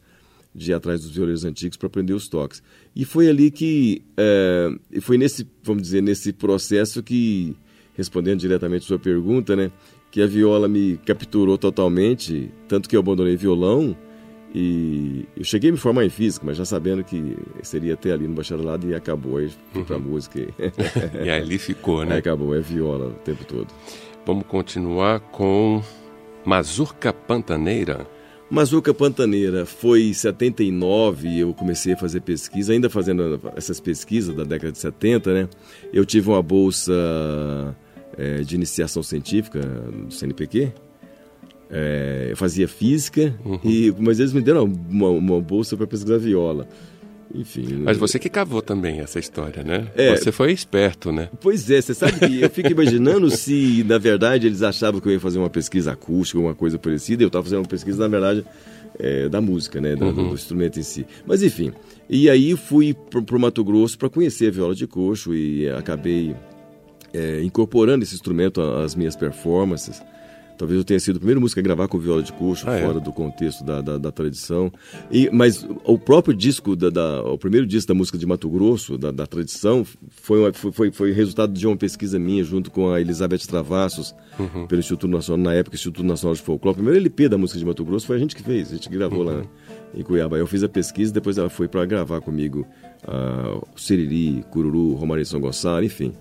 de 0.53 0.73
ir 0.73 0.75
atrás 0.75 1.03
dos 1.03 1.11
violeiros 1.11 1.45
antigos 1.45 1.77
para 1.77 1.87
aprender 1.87 2.13
os 2.13 2.29
toques. 2.29 2.63
E 2.95 3.05
foi 3.05 3.29
ali 3.29 3.51
que, 3.53 4.03
é, 4.17 4.69
foi 5.01 5.17
nesse, 5.17 5.47
vamos 5.63 5.83
dizer, 5.83 6.03
nesse 6.03 6.33
processo 6.33 7.01
que, 7.01 7.57
respondendo 7.95 8.41
diretamente 8.41 8.85
a 8.85 8.89
sua 8.89 8.99
pergunta, 8.99 9.55
né, 9.55 9.71
que 10.11 10.21
a 10.21 10.27
viola 10.27 10.69
me 10.69 10.99
capturou 11.07 11.57
totalmente, 11.57 12.51
tanto 12.67 12.89
que 12.89 12.97
eu 12.97 13.01
abandonei 13.01 13.37
violão 13.37 13.97
e 14.55 15.27
eu 15.37 15.45
cheguei 15.45 15.71
a 15.71 15.73
me 15.73 15.79
formar 15.79 16.05
em 16.05 16.11
física, 16.11 16.45
mas 16.45 16.57
já 16.57 16.65
sabendo 16.65 17.05
que 17.05 17.37
seria 17.63 17.95
até 17.95 18.13
ali 18.13 18.27
no 18.27 18.35
bacharelado 18.35 18.89
e 18.89 18.95
acabou, 18.95 19.37
aí 19.37 19.51
fui 19.73 19.85
para 19.85 19.97
uhum. 19.97 20.03
música. 20.03 20.41
E... 20.41 20.53
e 21.25 21.31
ali 21.31 21.59
ficou, 21.59 22.05
né? 22.05 22.15
Aí 22.15 22.19
acabou, 22.19 22.55
é 22.55 22.61
viola 22.61 23.07
o 23.07 23.13
tempo 23.25 23.45
todo. 23.45 23.69
Vamos 24.27 24.45
continuar 24.47 25.21
com 25.21 25.83
Mazurca 26.45 27.13
Pantaneira. 27.13 28.07
Mazuca 28.51 28.93
Pantaneira 28.93 29.65
foi 29.65 30.09
em 30.09 30.13
79, 30.13 31.39
eu 31.39 31.55
comecei 31.55 31.93
a 31.93 31.97
fazer 31.97 32.21
pesquisa, 32.21 32.73
ainda 32.73 32.91
fazendo 32.91 33.41
essas 33.55 33.79
pesquisas 33.79 34.35
da 34.35 34.43
década 34.43 34.73
de 34.73 34.79
70, 34.79 35.33
né? 35.33 35.49
Eu 35.93 36.05
tive 36.05 36.29
uma 36.29 36.43
bolsa 36.43 36.93
é, 38.19 38.39
de 38.43 38.57
iniciação 38.57 39.05
científica 39.05 39.61
do 39.61 40.13
CNPq, 40.13 40.73
é, 41.71 42.29
eu 42.31 42.37
fazia 42.37 42.67
física, 42.67 43.35
uhum. 43.45 43.61
e, 43.65 43.95
mas 43.99 44.19
eles 44.19 44.33
me 44.33 44.41
deram 44.41 44.65
uma, 44.65 45.09
uma 45.09 45.41
bolsa 45.41 45.77
para 45.77 45.87
pesquisar 45.87 46.19
viola. 46.19 46.69
Enfim. 47.33 47.83
Mas 47.85 47.97
você 47.97 48.19
que 48.19 48.29
cavou 48.29 48.61
também 48.61 48.99
essa 49.01 49.19
história, 49.21 49.63
né? 49.63 49.87
É, 49.95 50.17
você 50.17 50.33
foi 50.33 50.51
esperto, 50.51 51.13
né? 51.13 51.29
Pois 51.41 51.71
é, 51.71 51.81
você 51.81 51.95
sabe 51.95 52.19
que 52.19 52.41
eu 52.41 52.51
fico 52.51 52.73
imaginando 52.73 53.31
se, 53.37 53.85
na 53.87 53.99
verdade, 53.99 54.49
eles 54.49 54.63
achavam 54.63 55.01
que 55.01 55.09
eu 55.09 55.13
ia 55.13 55.21
fazer 55.21 55.39
uma 55.39 55.49
pesquisa 55.49 55.93
acústica, 55.93 56.39
alguma 56.39 56.55
coisa 56.55 56.77
parecida, 56.77 57.23
eu 57.23 57.29
estava 57.29 57.45
fazendo 57.45 57.61
uma 57.61 57.69
pesquisa, 57.69 57.99
na 58.01 58.09
verdade, 58.09 58.45
é, 58.99 59.29
da 59.29 59.41
música, 59.41 59.81
né? 59.81 59.95
Do, 59.95 60.07
uhum. 60.07 60.29
do, 60.31 60.35
instrumento 60.35 60.81
em 60.81 60.83
si. 60.83 61.07
Mas, 61.25 61.43
enfim. 61.43 61.73
E 62.09 62.29
aí 62.29 62.57
fui 62.57 62.95
para 62.95 63.37
o 63.37 63.41
Mato 63.41 63.63
Grosso 63.63 63.97
para 63.97 64.11
conhecer 64.11 64.49
a 64.49 64.51
viola 64.51 64.75
de 64.75 64.89
coxo 64.89 65.33
e 65.33 65.69
acabei 65.69 66.35
é, 67.15 67.43
incorporando 67.43 68.03
esse 68.03 68.15
instrumento 68.15 68.61
às 68.61 68.97
minhas 68.97 69.15
performances. 69.15 70.03
Talvez 70.61 70.77
eu 70.77 70.85
tenha 70.85 71.01
sido 71.01 71.17
a 71.17 71.19
primeira 71.19 71.41
música 71.41 71.59
a 71.59 71.65
gravar 71.65 71.89
com 71.89 71.99
viola 71.99 72.23
de 72.23 72.35
coxo, 72.35 72.69
ah, 72.69 72.77
é? 72.77 72.85
fora 72.85 72.99
é? 72.99 73.01
do 73.01 73.11
contexto 73.15 73.65
da, 73.65 73.81
da, 73.81 73.97
da, 73.97 74.13
tradição. 74.13 74.71
E, 75.11 75.31
mas 75.33 75.67
o 75.85 75.99
próprio 75.99 76.37
disco, 76.37 76.77
da, 76.77 76.91
da, 76.91 77.23
o 77.23 77.39
primeiro 77.39 77.67
disco 77.67 77.89
da 77.89 77.95
música 77.95 78.19
de 78.19 78.27
Mato 78.27 78.47
Grosso, 78.47 78.99
da, 78.99 79.11
da 79.11 79.27
tradição, 79.27 79.87
foi, 80.11 80.39
uma, 80.39 80.53
foi, 80.53 80.93
foi 80.93 81.13
resultado 81.13 81.55
de 81.55 81.67
uma 81.67 81.79
pesquisa 81.79 82.19
minha 82.19 82.45
junto 82.45 82.71
com 82.71 82.93
a 82.93 83.01
Elizabeth 83.01 83.39
Travassos, 83.39 84.15
uhum. 84.39 84.67
pelo 84.67 84.81
Instituto 84.81 85.09
Nacional, 85.09 85.43
na 85.47 85.55
época, 85.55 85.77
Instituto 85.77 86.05
Nacional 86.05 86.35
de 86.35 86.43
Folclore. 86.43 86.73
O 86.73 86.77
primeiro 86.77 87.01
LP 87.01 87.31
da 87.31 87.39
música 87.39 87.59
de 87.59 87.65
Mato 87.65 87.83
Grosso 87.83 88.07
foi 88.07 88.17
a 88.17 88.19
gente 88.19 88.37
que 88.37 88.43
fez, 88.43 88.69
a 88.69 88.75
gente 88.75 88.91
gravou 88.91 89.21
uhum. 89.21 89.39
lá 89.39 89.43
em 89.95 90.03
Cuiabá. 90.03 90.37
Eu 90.37 90.47
fiz 90.47 90.63
a 90.63 90.69
pesquisa, 90.69 91.11
depois 91.11 91.39
ela 91.39 91.49
foi 91.49 91.69
para 91.69 91.87
gravar 91.87 92.21
comigo 92.21 92.67
uh, 93.05 93.67
Siriri, 93.75 94.45
Cururu, 94.51 94.93
Romaria 94.93 95.25
São 95.25 95.41
Gonçalo, 95.41 95.87
enfim. 95.87 96.13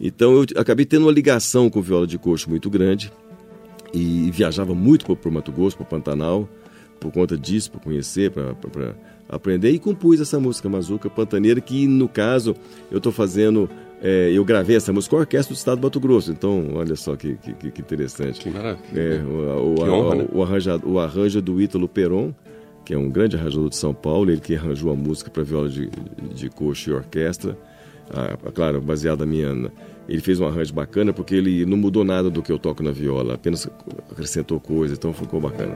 Então 0.00 0.32
eu 0.32 0.46
acabei 0.56 0.86
tendo 0.86 1.02
uma 1.02 1.12
ligação 1.12 1.68
com 1.68 1.82
viola 1.82 2.06
de 2.06 2.16
coxo 2.16 2.48
muito 2.48 2.70
grande 2.70 3.12
e 3.94 4.30
viajava 4.30 4.74
muito 4.74 5.14
para 5.16 5.28
o 5.28 5.32
Mato 5.32 5.52
Grosso, 5.52 5.76
para 5.76 5.84
o 5.84 5.88
Pantanal, 5.88 6.48
por 6.98 7.12
conta 7.12 7.38
disso, 7.38 7.70
para 7.70 7.80
conhecer, 7.80 8.30
para 8.30 8.54
aprender. 9.28 9.70
E 9.70 9.78
compus 9.78 10.20
essa 10.20 10.40
música 10.40 10.68
Mazuca 10.68 11.08
Pantaneira, 11.08 11.60
que 11.60 11.86
no 11.86 12.08
caso 12.08 12.56
eu 12.90 12.98
estou 12.98 13.12
fazendo 13.12 13.68
é, 14.02 14.30
eu 14.30 14.44
gravei 14.44 14.76
essa 14.76 14.92
música 14.92 15.10
com 15.10 15.16
a 15.16 15.20
Orquestra 15.20 15.54
do 15.54 15.56
Estado 15.56 15.80
do 15.80 15.84
Mato 15.84 15.98
Grosso. 15.98 16.30
Então, 16.30 16.72
olha 16.74 16.94
só 16.94 17.16
que, 17.16 17.36
que, 17.36 17.70
que 17.70 17.80
interessante. 17.80 18.40
Que 18.40 18.50
maravilha. 18.50 19.00
É, 19.00 19.22
o, 19.22 19.72
o, 19.72 19.74
que 19.76 19.82
honra, 19.88 20.14
né? 20.16 20.26
o, 20.30 20.42
arranja, 20.42 20.80
o 20.84 20.98
arranjo 20.98 21.40
do 21.40 21.58
Ítalo 21.58 21.88
Peron, 21.88 22.34
que 22.84 22.92
é 22.92 22.98
um 22.98 23.08
grande 23.08 23.36
arranjador 23.36 23.70
de 23.70 23.76
São 23.76 23.94
Paulo, 23.94 24.30
ele 24.30 24.42
que 24.42 24.56
arranjou 24.56 24.92
a 24.92 24.94
música 24.94 25.30
para 25.30 25.42
viola 25.42 25.70
de, 25.70 25.88
de 26.34 26.50
coxa 26.50 26.90
e 26.90 26.92
orquestra. 26.92 27.56
Ah, 28.10 28.36
claro, 28.52 28.80
baseado 28.82 29.20
na 29.20 29.26
minha. 29.26 29.72
Ele 30.08 30.20
fez 30.20 30.40
um 30.40 30.46
arranjo 30.46 30.72
bacana 30.74 31.12
porque 31.12 31.34
ele 31.34 31.64
não 31.64 31.76
mudou 31.76 32.04
nada 32.04 32.30
do 32.30 32.42
que 32.42 32.52
eu 32.52 32.58
toco 32.58 32.82
na 32.82 32.90
viola, 32.92 33.34
apenas 33.34 33.68
acrescentou 34.10 34.60
coisa, 34.60 34.94
então 34.94 35.12
ficou 35.12 35.40
bacana. 35.40 35.74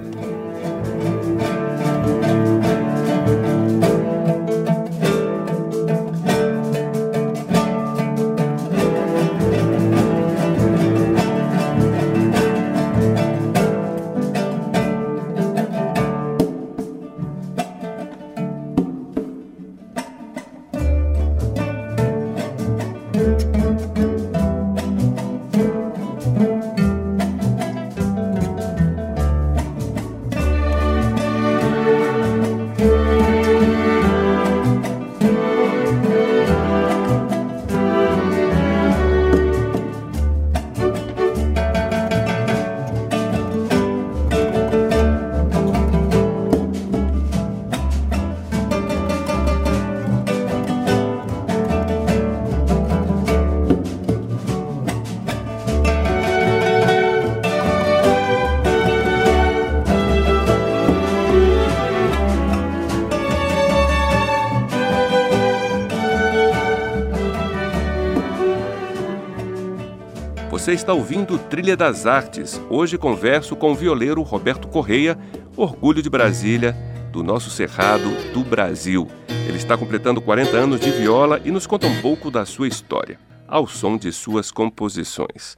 Você 70.68 70.74
está 70.74 70.92
ouvindo 70.92 71.38
Trilha 71.38 71.74
das 71.74 72.04
Artes. 72.04 72.60
Hoje 72.68 72.98
converso 72.98 73.56
com 73.56 73.72
o 73.72 73.74
violeiro 73.74 74.20
Roberto 74.20 74.68
Correia, 74.68 75.18
orgulho 75.56 76.02
de 76.02 76.10
Brasília, 76.10 76.76
do 77.10 77.22
nosso 77.22 77.48
Cerrado 77.48 78.10
do 78.34 78.44
Brasil. 78.44 79.08
Ele 79.48 79.56
está 79.56 79.78
completando 79.78 80.20
40 80.20 80.54
anos 80.54 80.78
de 80.78 80.90
viola 80.90 81.40
e 81.42 81.50
nos 81.50 81.66
conta 81.66 81.86
um 81.86 82.02
pouco 82.02 82.30
da 82.30 82.44
sua 82.44 82.68
história, 82.68 83.18
ao 83.46 83.66
som 83.66 83.96
de 83.96 84.12
suas 84.12 84.50
composições. 84.50 85.56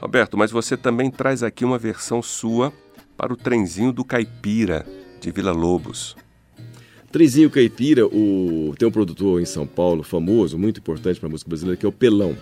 Roberto, 0.00 0.38
mas 0.38 0.52
você 0.52 0.76
também 0.76 1.10
traz 1.10 1.42
aqui 1.42 1.64
uma 1.64 1.76
versão 1.76 2.22
sua 2.22 2.72
para 3.16 3.32
o 3.32 3.36
Trenzinho 3.36 3.92
do 3.92 4.04
Caipira, 4.04 4.86
de 5.20 5.32
Vila 5.32 5.50
Lobos. 5.50 6.14
Trenzinho 7.10 7.50
Caipira, 7.50 8.06
o... 8.06 8.72
tem 8.78 8.86
um 8.86 8.92
produtor 8.92 9.42
em 9.42 9.46
São 9.46 9.66
Paulo 9.66 10.04
famoso, 10.04 10.56
muito 10.56 10.78
importante 10.78 11.18
para 11.18 11.28
a 11.28 11.30
música 11.32 11.48
brasileira, 11.48 11.76
que 11.76 11.84
é 11.84 11.88
o 11.88 11.92
Pelão. 11.92 12.36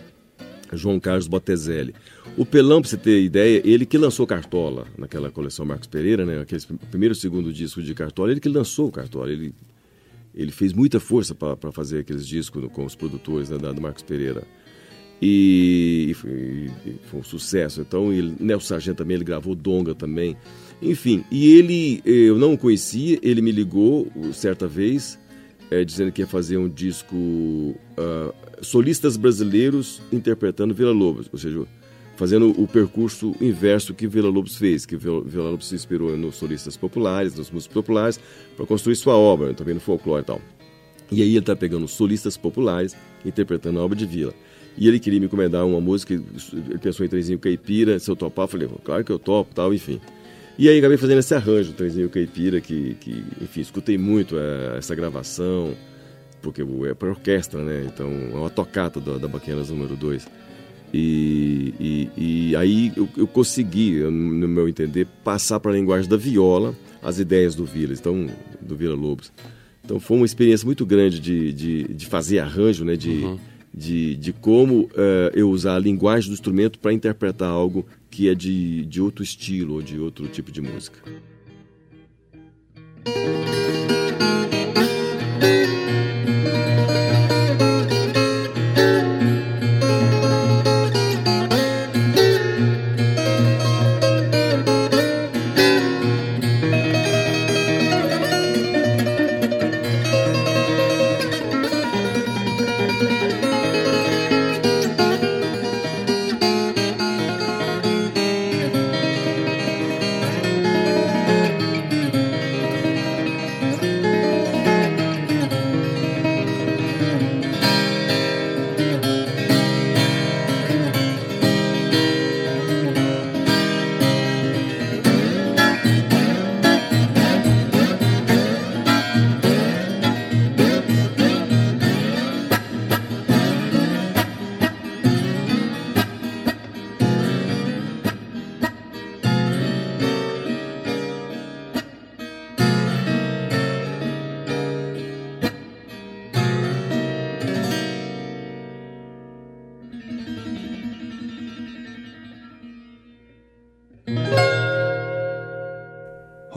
João 0.76 0.98
Carlos 0.98 1.26
Botezelli. 1.26 1.94
O 2.36 2.46
Pelão, 2.46 2.80
para 2.80 2.90
você 2.90 2.96
ter 2.96 3.22
ideia, 3.22 3.60
ele 3.64 3.84
que 3.84 3.98
lançou 3.98 4.26
Cartola, 4.26 4.86
naquela 4.96 5.30
coleção 5.30 5.66
Marcos 5.66 5.86
Pereira, 5.86 6.24
né? 6.24 6.40
Aquele 6.40 6.62
primeiro 6.90 7.14
e 7.14 7.16
segundo 7.16 7.52
disco 7.52 7.82
de 7.82 7.94
Cartola, 7.94 8.30
ele 8.30 8.40
que 8.40 8.48
lançou 8.48 8.88
o 8.88 8.92
Cartola. 8.92 9.30
Ele, 9.30 9.54
ele 10.34 10.50
fez 10.50 10.72
muita 10.72 10.98
força 10.98 11.34
para 11.34 11.72
fazer 11.72 12.00
aqueles 12.00 12.26
discos 12.26 12.64
com 12.72 12.84
os 12.84 12.94
produtores 12.94 13.50
né, 13.50 13.58
do 13.58 13.80
Marcos 13.80 14.02
Pereira. 14.02 14.42
E, 15.20 16.06
e, 16.10 16.14
foi, 16.14 16.30
e, 16.84 16.94
foi, 17.04 17.20
um 17.20 17.22
sucesso. 17.22 17.80
Então, 17.80 18.12
ele, 18.12 18.34
Nelson 18.40 18.66
Sargento 18.66 18.98
também, 18.98 19.14
ele 19.14 19.24
gravou 19.24 19.54
Donga 19.54 19.94
também. 19.94 20.36
Enfim, 20.82 21.24
e 21.30 21.54
ele, 21.54 22.02
eu 22.04 22.36
não 22.36 22.54
o 22.54 22.58
conhecia, 22.58 23.20
ele 23.22 23.40
me 23.40 23.52
ligou 23.52 24.10
certa 24.32 24.66
vez, 24.66 25.16
é, 25.72 25.84
dizendo 25.84 26.12
que 26.12 26.20
ia 26.20 26.26
fazer 26.26 26.58
um 26.58 26.68
disco 26.68 27.16
uh, 27.16 28.34
solistas 28.60 29.16
brasileiros 29.16 30.02
interpretando 30.12 30.74
Vila 30.74 30.92
Lobos, 30.92 31.28
ou 31.32 31.38
seja, 31.38 31.64
fazendo 32.16 32.50
o 32.60 32.68
percurso 32.68 33.34
inverso 33.40 33.94
que 33.94 34.06
Vila 34.06 34.28
Lobos 34.28 34.56
fez, 34.56 34.84
que 34.84 34.96
Vila 34.96 35.22
Lobos 35.50 35.68
se 35.68 35.74
inspirou 35.74 36.14
nos 36.16 36.36
solistas 36.36 36.76
populares, 36.76 37.34
nos 37.34 37.50
músicos 37.50 37.74
populares, 37.74 38.20
para 38.54 38.66
construir 38.66 38.96
sua 38.96 39.16
obra, 39.16 39.54
também 39.54 39.72
no 39.74 39.80
folclore 39.80 40.22
e 40.22 40.26
tal. 40.26 40.40
E 41.10 41.22
aí 41.22 41.30
ele 41.30 41.38
está 41.38 41.56
pegando 41.56 41.88
solistas 41.88 42.36
populares, 42.36 42.94
interpretando 43.24 43.78
a 43.80 43.82
obra 43.82 43.96
de 43.96 44.04
Vila. 44.04 44.34
E 44.76 44.88
ele 44.88 44.98
queria 44.98 45.20
me 45.20 45.26
encomendar 45.26 45.66
uma 45.66 45.80
música, 45.80 46.12
ele 46.14 46.78
pensou 46.80 47.04
em 47.04 47.08
Trenzinho 47.08 47.38
Caipira, 47.38 47.98
se 47.98 48.10
eu 48.10 48.16
topar, 48.16 48.44
eu 48.44 48.48
falei, 48.48 48.68
claro 48.84 49.04
que 49.04 49.12
eu 49.12 49.18
topo, 49.18 49.54
tal, 49.54 49.72
enfim. 49.72 50.00
E 50.58 50.68
aí 50.68 50.78
acabei 50.78 50.96
fazendo 50.96 51.18
esse 51.18 51.34
arranjo, 51.34 51.72
Trenzinho 51.72 52.10
Caipira, 52.10 52.60
que, 52.60 52.94
que 53.00 53.24
enfim, 53.40 53.60
escutei 53.60 53.96
muito 53.96 54.38
é, 54.38 54.76
essa 54.78 54.94
gravação, 54.94 55.74
porque 56.42 56.62
é 56.88 56.94
para 56.94 57.08
orquestra, 57.08 57.62
né? 57.62 57.86
Então 57.86 58.10
é 58.32 58.36
uma 58.36 58.50
tocata 58.50 59.00
da, 59.00 59.18
da 59.18 59.28
Baquianas 59.28 59.70
número 59.70 59.96
2. 59.96 60.26
E, 60.92 61.74
e, 61.80 62.50
e, 62.50 62.56
aí 62.56 62.92
eu, 62.94 63.08
eu 63.16 63.26
consegui, 63.26 64.00
no 64.00 64.46
meu 64.46 64.68
entender, 64.68 65.06
passar 65.24 65.58
para 65.58 65.70
a 65.70 65.74
linguagem 65.74 66.08
da 66.08 66.18
viola 66.18 66.74
as 67.02 67.18
ideias 67.18 67.54
do 67.54 67.64
Vila, 67.64 67.94
então, 67.94 68.26
do 68.60 68.76
Vila 68.76 68.94
Lobos. 68.94 69.32
Então 69.84 69.98
foi 69.98 70.18
uma 70.18 70.26
experiência 70.26 70.64
muito 70.64 70.86
grande 70.86 71.18
de, 71.18 71.52
de, 71.52 71.84
de 71.84 72.06
fazer 72.06 72.38
arranjo, 72.38 72.84
né? 72.84 72.94
De, 72.94 73.10
uhum. 73.10 73.38
de, 73.74 74.16
de 74.16 74.32
como 74.32 74.82
uh, 74.82 75.30
eu 75.34 75.50
usar 75.50 75.76
a 75.76 75.78
linguagem 75.78 76.28
do 76.28 76.34
instrumento 76.34 76.78
para 76.78 76.92
interpretar 76.92 77.48
algo 77.48 77.86
que 78.12 78.28
é 78.28 78.34
de, 78.34 78.84
de 78.84 79.00
outro 79.00 79.24
estilo 79.24 79.74
ou 79.74 79.82
de 79.82 79.98
outro 79.98 80.28
tipo 80.28 80.52
de 80.52 80.60
música. 80.60 81.02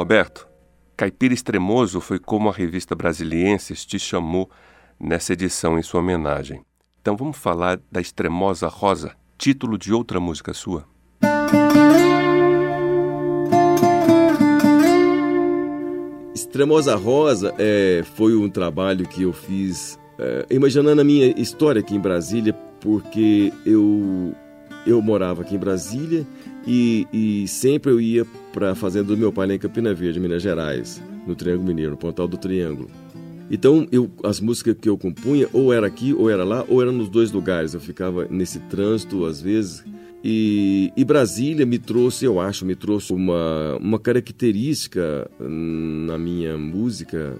Roberto, 0.05 0.47
Caipira 0.95 1.33
Extremoso 1.33 1.99
foi 1.99 2.19
como 2.19 2.47
a 2.47 2.51
revista 2.51 2.93
Brasilienses 2.93 3.83
te 3.83 3.97
chamou 3.97 4.47
nessa 4.99 5.33
edição 5.33 5.79
em 5.79 5.81
sua 5.81 5.99
homenagem. 5.99 6.61
Então 7.01 7.17
vamos 7.17 7.37
falar 7.37 7.79
da 7.91 7.99
Extremosa 7.99 8.67
Rosa, 8.67 9.15
título 9.35 9.79
de 9.79 9.91
outra 9.91 10.19
música 10.19 10.53
sua. 10.53 10.85
Extremosa 16.35 16.95
Rosa 16.95 17.55
é, 17.57 18.03
foi 18.15 18.35
um 18.35 18.47
trabalho 18.47 19.07
que 19.07 19.23
eu 19.23 19.33
fiz 19.33 19.97
é, 20.19 20.45
imaginando 20.51 21.01
a 21.01 21.03
minha 21.03 21.33
história 21.35 21.79
aqui 21.79 21.95
em 21.95 21.99
Brasília 21.99 22.53
porque 22.79 23.51
eu, 23.65 24.35
eu 24.85 25.01
morava 25.01 25.41
aqui 25.41 25.55
em 25.55 25.59
Brasília 25.59 26.27
e, 26.65 27.07
e 27.11 27.47
sempre 27.47 27.91
eu 27.91 27.99
ia 27.99 28.25
para 28.53 28.71
a 28.71 28.75
fazenda 28.75 29.05
do 29.05 29.17
meu 29.17 29.31
pai 29.31 29.47
lá 29.47 29.53
em 29.55 29.59
Campina 29.59 29.93
Verde, 29.93 30.19
Minas 30.19 30.41
Gerais, 30.41 31.01
no 31.27 31.35
Triângulo 31.35 31.67
Mineiro, 31.67 31.91
no 31.91 31.97
Pontal 31.97 32.27
do 32.27 32.37
Triângulo. 32.37 32.89
Então, 33.49 33.87
eu, 33.91 34.09
as 34.23 34.39
músicas 34.39 34.75
que 34.79 34.89
eu 34.89 34.97
compunha, 34.97 35.47
ou 35.53 35.71
era 35.71 35.85
aqui, 35.85 36.13
ou 36.13 36.29
era 36.29 36.43
lá, 36.43 36.65
ou 36.67 36.81
era 36.81 36.91
nos 36.91 37.09
dois 37.09 37.31
lugares. 37.31 37.73
Eu 37.73 37.79
ficava 37.79 38.25
nesse 38.25 38.59
trânsito, 38.59 39.25
às 39.25 39.39
vezes. 39.39 39.83
E, 40.23 40.91
e 40.97 41.05
Brasília 41.05 41.65
me 41.65 41.77
trouxe, 41.77 42.25
eu 42.25 42.39
acho, 42.39 42.65
me 42.65 42.75
trouxe 42.75 43.13
uma, 43.13 43.77
uma 43.77 43.99
característica 43.99 45.29
na 45.39 46.17
minha 46.17 46.57
música 46.57 47.37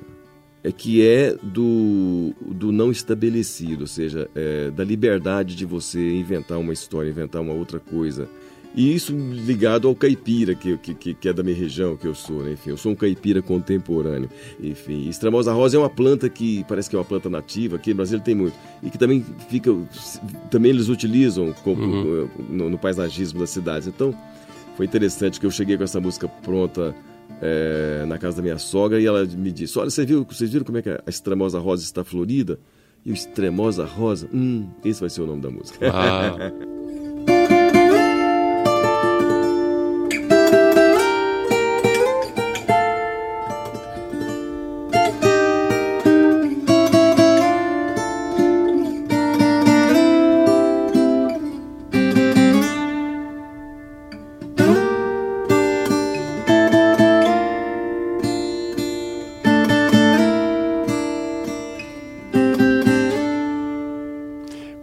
é 0.63 0.71
que 0.71 1.05
é 1.05 1.35
do, 1.43 2.33
do 2.41 2.71
não 2.71 2.89
estabelecido, 2.89 3.81
ou 3.81 3.87
seja, 3.87 4.27
é, 4.33 4.71
da 4.71 4.83
liberdade 4.83 5.55
de 5.55 5.63
você 5.63 6.15
inventar 6.15 6.57
uma 6.57 6.73
história, 6.73 7.07
inventar 7.07 7.39
uma 7.39 7.53
outra 7.53 7.79
coisa. 7.79 8.27
E 8.75 8.93
isso 8.93 9.15
ligado 9.15 9.87
ao 9.87 9.95
caipira, 9.95 10.53
que, 10.53 10.77
que, 10.77 11.13
que 11.13 11.29
é 11.29 11.33
da 11.33 11.41
minha 11.41 11.55
região, 11.55 11.95
que 11.95 12.05
eu 12.05 12.13
sou, 12.13 12.43
né? 12.43 12.51
Enfim, 12.51 12.71
eu 12.71 12.77
sou 12.77 12.91
um 12.91 12.95
caipira 12.95 13.41
contemporâneo. 13.41 14.29
Enfim, 14.61 15.07
extremosa 15.07 15.53
rosa 15.53 15.77
é 15.77 15.79
uma 15.79 15.89
planta 15.89 16.27
que 16.27 16.65
parece 16.67 16.89
que 16.89 16.95
é 16.95 16.99
uma 16.99 17.05
planta 17.05 17.29
nativa, 17.29 17.77
aqui 17.77 17.91
no 17.91 17.97
Brasil 17.97 18.19
tem 18.19 18.35
muito. 18.35 18.55
E 18.83 18.89
que 18.89 18.97
também 18.97 19.25
fica. 19.49 19.71
Também 20.51 20.71
eles 20.71 20.89
utilizam 20.89 21.53
como, 21.63 21.81
uhum. 21.81 22.29
no, 22.49 22.69
no 22.69 22.77
paisagismo 22.77 23.39
das 23.39 23.49
cidades. 23.49 23.87
Então, 23.87 24.13
foi 24.75 24.85
interessante 24.85 25.39
que 25.39 25.45
eu 25.45 25.51
cheguei 25.51 25.77
com 25.77 25.83
essa 25.83 26.01
música 26.01 26.27
pronta 26.27 26.93
é, 27.41 28.03
na 28.05 28.17
casa 28.17 28.37
da 28.37 28.43
minha 28.43 28.57
sogra 28.57 28.99
e 28.99 29.05
ela 29.05 29.23
me 29.25 29.53
disse: 29.53 29.79
Olha, 29.79 29.89
você 29.89 30.05
viu, 30.05 30.25
vocês 30.29 30.51
viram 30.51 30.65
como 30.65 30.77
é 30.77 30.81
que 30.81 30.89
a 30.89 31.01
extremosa 31.07 31.59
rosa 31.59 31.83
está 31.83 32.03
florida? 32.03 32.59
E 33.05 33.11
o 33.11 33.13
extremosa 33.13 33.85
rosa, 33.85 34.27
hum, 34.33 34.67
esse 34.83 34.99
vai 34.99 35.09
ser 35.09 35.21
o 35.21 35.27
nome 35.27 35.41
da 35.41 35.49
música. 35.49 35.77
Ah. 35.93 36.51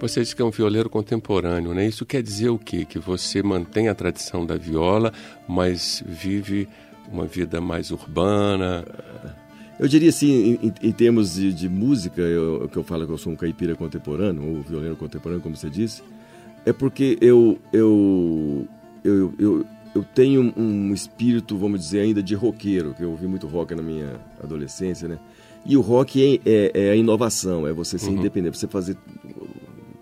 Você 0.03 0.21
diz 0.21 0.35
que 0.35 0.43
é 0.43 0.45
um 0.45 0.51
violeiro 0.51 0.91
contemporâneo, 0.91 1.73
né? 1.73 1.87
Isso 1.87 2.05
quer 2.05 2.25
dizer 2.25 2.49
o 2.49 2.59
quê? 2.59 2.85
Que 2.85 2.99
você 2.99 3.41
mantém 3.41 3.89
a 3.89 3.95
tradição 3.95 4.45
da 4.45 4.57
viola, 4.57 5.13
mas 5.47 6.03
vive 6.05 6.69
uma 7.09 7.25
vida 7.25 7.61
mais 7.61 7.93
urbana. 7.93 8.85
Eu 9.79 9.87
diria 9.87 10.09
assim, 10.09 10.59
em, 10.61 10.89
em 10.89 10.91
termos 10.91 11.35
de, 11.35 11.53
de 11.53 11.69
música, 11.69 12.21
eu, 12.21 12.69
que 12.69 12.77
eu 12.77 12.83
falo 12.83 13.07
que 13.07 13.13
eu 13.13 13.17
sou 13.17 13.33
um 13.33 13.37
caipira 13.37 13.77
contemporâneo, 13.77 14.45
ou 14.45 14.61
violeiro 14.63 14.97
contemporâneo, 14.97 15.41
como 15.41 15.55
você 15.55 15.71
disse, 15.71 16.03
é 16.67 16.73
porque 16.73 17.17
eu, 17.21 17.61
eu, 17.73 18.67
eu, 19.05 19.33
eu, 19.39 19.67
eu 19.95 20.05
tenho 20.17 20.53
um 20.57 20.93
espírito, 20.93 21.57
vamos 21.57 21.79
dizer, 21.79 22.01
ainda 22.01 22.21
de 22.21 22.35
roqueiro, 22.35 22.93
que 22.93 23.05
eu 23.05 23.11
ouvi 23.13 23.29
muito 23.29 23.47
rock 23.47 23.73
na 23.73 23.83
minha 23.83 24.21
adolescência, 24.43 25.07
né? 25.07 25.21
E 25.65 25.77
o 25.77 25.81
rock 25.81 26.41
é, 26.45 26.51
é, 26.51 26.89
é 26.89 26.91
a 26.91 26.97
inovação, 26.97 27.69
é 27.69 27.73
você 27.73 27.97
ser 27.97 28.11
uhum. 28.11 28.17
independente, 28.17 28.59
você 28.59 28.67
fazer 28.67 28.97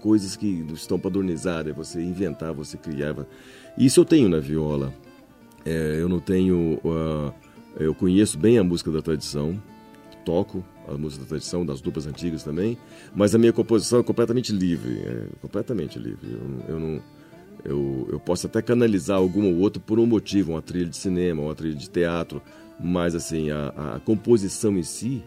coisas 0.00 0.36
que 0.36 0.64
estão 0.72 0.98
padronizadas, 0.98 1.72
é 1.72 1.74
você 1.74 2.02
inventar, 2.02 2.52
você 2.52 2.76
criar. 2.76 3.14
Isso 3.78 4.00
eu 4.00 4.04
tenho 4.04 4.28
na 4.28 4.40
viola. 4.40 4.92
É, 5.64 5.98
eu 6.00 6.08
não 6.08 6.20
tenho. 6.20 6.80
Uh, 6.84 7.32
eu 7.78 7.94
conheço 7.94 8.38
bem 8.38 8.58
a 8.58 8.64
música 8.64 8.90
da 8.90 9.00
tradição, 9.00 9.62
toco 10.24 10.64
a 10.88 10.98
música 10.98 11.22
da 11.22 11.28
tradição, 11.28 11.64
das 11.64 11.80
duplas 11.80 12.06
antigas 12.06 12.42
também, 12.42 12.76
mas 13.14 13.34
a 13.34 13.38
minha 13.38 13.52
composição 13.52 14.00
é 14.00 14.02
completamente 14.02 14.52
livre, 14.52 14.98
é 14.98 15.26
completamente 15.40 15.98
livre. 15.98 16.30
Eu, 16.32 16.74
eu 16.74 16.80
não. 16.80 17.02
Eu, 17.62 18.08
eu 18.10 18.18
posso 18.18 18.46
até 18.46 18.62
canalizar 18.62 19.18
alguma 19.18 19.46
ou 19.46 19.58
outra 19.58 19.82
por 19.84 19.98
um 19.98 20.06
motivo, 20.06 20.52
uma 20.52 20.62
trilha 20.62 20.86
de 20.86 20.96
cinema, 20.96 21.42
uma 21.42 21.54
trilha 21.54 21.74
de 21.74 21.90
teatro, 21.90 22.40
mas 22.82 23.14
assim, 23.14 23.50
a, 23.50 23.96
a 23.96 24.00
composição 24.00 24.78
em 24.78 24.82
si, 24.82 25.22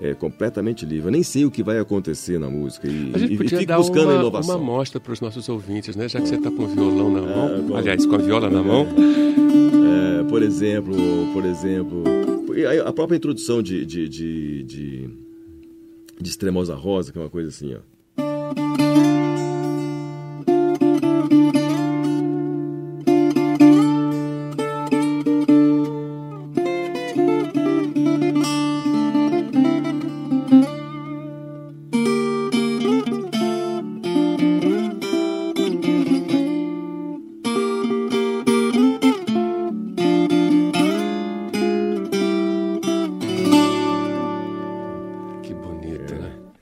é 0.00 0.14
completamente 0.14 0.86
livre. 0.86 1.08
Eu 1.08 1.12
nem 1.12 1.22
sei 1.22 1.44
o 1.44 1.50
que 1.50 1.62
vai 1.62 1.78
acontecer 1.78 2.38
na 2.38 2.48
música 2.48 2.86
e, 2.86 3.12
a 3.14 3.18
gente 3.18 3.36
podia 3.36 3.56
e 3.56 3.60
fico 3.60 3.66
dar 3.66 3.78
buscando 3.78 4.10
uma, 4.10 4.20
inovação. 4.20 4.56
uma 4.56 4.62
amostra 4.62 5.00
para 5.00 5.12
os 5.12 5.20
nossos 5.20 5.48
ouvintes, 5.48 5.96
né? 5.96 6.08
Já 6.08 6.20
que 6.20 6.28
você 6.28 6.36
está 6.36 6.50
com 6.50 6.62
o 6.62 6.68
violão 6.68 7.10
na 7.10 7.20
mão, 7.20 7.76
é, 7.76 7.78
aliás, 7.78 8.06
com 8.06 8.14
a 8.14 8.18
viola 8.18 8.48
na 8.48 8.62
mão. 8.62 8.86
É, 8.86 10.24
por 10.24 10.42
exemplo, 10.42 10.94
por 11.32 11.44
exemplo, 11.44 12.04
a 12.86 12.92
própria 12.92 13.16
introdução 13.16 13.62
de, 13.62 13.84
de, 13.84 14.08
de, 14.08 14.62
de, 14.62 15.10
de 16.20 16.28
Extremosa 16.28 16.74
Rosa, 16.74 17.12
que 17.12 17.18
é 17.18 17.20
uma 17.20 17.30
coisa 17.30 17.48
assim, 17.48 17.74
ó. 17.74 17.97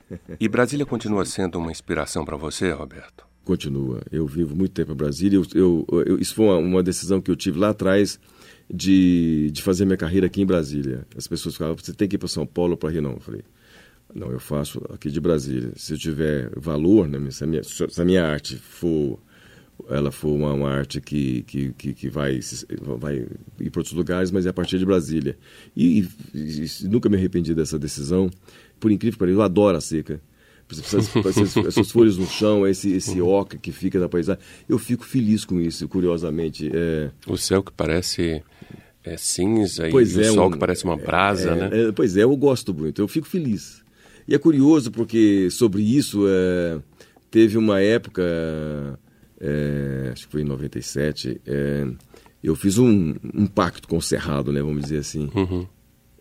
E 0.39 0.47
Brasília 0.47 0.85
continua 0.85 1.25
sendo 1.25 1.57
uma 1.57 1.71
inspiração 1.71 2.23
para 2.23 2.37
você, 2.37 2.71
Roberto? 2.71 3.25
Continua. 3.43 4.01
Eu 4.11 4.27
vivo 4.27 4.55
muito 4.55 4.73
tempo 4.73 4.91
em 4.91 4.95
Brasília. 4.95 5.37
Eu, 5.37 5.45
eu, 5.53 6.03
eu, 6.05 6.19
isso 6.19 6.35
foi 6.35 6.45
uma, 6.45 6.57
uma, 6.57 6.83
decisão 6.83 7.21
que 7.21 7.31
eu 7.31 7.35
tive 7.35 7.57
lá 7.57 7.69
atrás 7.69 8.19
de, 8.69 9.49
de 9.51 9.61
fazer 9.61 9.85
minha 9.85 9.97
carreira 9.97 10.27
aqui 10.27 10.41
em 10.41 10.45
Brasília. 10.45 11.05
As 11.15 11.27
pessoas 11.27 11.55
falavam, 11.55 11.77
você 11.77 11.93
tem 11.93 12.07
que 12.07 12.15
ir 12.15 12.19
para 12.19 12.27
São 12.27 12.45
Paulo 12.45 12.75
para 12.75 12.89
rir, 12.89 13.01
não. 13.01 13.13
Eu 13.13 13.19
falei, 13.19 13.43
não, 14.13 14.31
eu 14.31 14.39
faço 14.39 14.81
aqui 14.93 15.09
de 15.09 15.21
Brasília. 15.21 15.71
Se 15.75 15.93
eu 15.93 15.97
tiver 15.97 16.51
valor, 16.57 17.07
né, 17.07 17.31
se, 17.31 17.43
a 17.43 17.47
minha, 17.47 17.63
se 17.63 18.01
a 18.01 18.05
minha 18.05 18.25
arte 18.25 18.57
for 18.57 19.19
ela 19.89 20.11
for 20.11 20.29
uma, 20.29 20.53
uma 20.53 20.69
arte 20.71 20.99
que, 20.99 21.43
que, 21.43 21.71
que, 21.73 21.93
que, 21.93 22.09
vai, 22.09 22.39
vai 22.97 23.25
ir 23.59 23.69
para 23.69 23.79
outros 23.79 23.93
lugares, 23.93 24.31
mas 24.31 24.45
é 24.45 24.49
a 24.49 24.53
partir 24.53 24.79
de 24.79 24.85
Brasília. 24.85 25.37
E, 25.75 26.07
e, 26.33 26.65
e 26.83 26.87
nunca 26.87 27.07
me 27.09 27.15
arrependi 27.15 27.53
dessa 27.53 27.77
decisão. 27.77 28.29
Por 28.79 28.91
incrível 28.91 29.13
que 29.13 29.19
pareça, 29.19 29.37
eu 29.37 29.41
adoro 29.41 29.77
a 29.77 29.81
seca. 29.81 30.21
Essas, 30.69 31.55
essas 31.55 31.91
folhas 31.91 32.17
no 32.17 32.27
chão, 32.27 32.67
esse, 32.67 32.91
esse 32.91 33.21
uhum. 33.21 33.29
oca 33.29 33.57
que 33.57 33.71
fica 33.71 33.97
na 34.01 34.09
paisagem. 34.09 34.43
Eu 34.67 34.77
fico 34.77 35.05
feliz 35.05 35.45
com 35.45 35.61
isso, 35.61 35.87
curiosamente. 35.87 36.69
É... 36.73 37.09
O 37.25 37.37
céu 37.37 37.63
que 37.63 37.71
parece 37.71 38.43
é, 39.01 39.15
cinza 39.15 39.87
pois 39.89 40.17
e 40.17 40.23
é, 40.23 40.29
o 40.29 40.33
sol 40.33 40.47
um, 40.47 40.51
que 40.51 40.57
parece 40.57 40.83
uma 40.83 40.97
brasa, 40.97 41.51
é, 41.51 41.55
né? 41.55 41.69
É, 41.71 41.91
pois 41.93 42.17
é, 42.17 42.23
eu 42.23 42.35
gosto 42.35 42.73
muito, 42.73 43.01
eu 43.01 43.07
fico 43.07 43.25
feliz. 43.25 43.81
E 44.27 44.35
é 44.35 44.37
curioso 44.37 44.91
porque 44.91 45.49
sobre 45.49 45.81
isso 45.81 46.25
é, 46.27 46.81
teve 47.31 47.57
uma 47.57 47.79
época, 47.79 48.21
acho 50.11 50.25
que 50.25 50.31
foi 50.33 50.41
em 50.41 50.45
97, 50.45 51.39
é, 51.45 51.87
eu 52.43 52.55
fiz 52.55 52.77
um, 52.77 53.15
um, 53.33 53.47
pacto 53.47 53.87
com 53.87 53.95
o 53.95 54.01
Cerrado, 54.01 54.51
né, 54.51 54.61
vamos 54.61 54.81
dizer 54.81 54.97
assim. 54.97 55.29
Uhum 55.33 55.65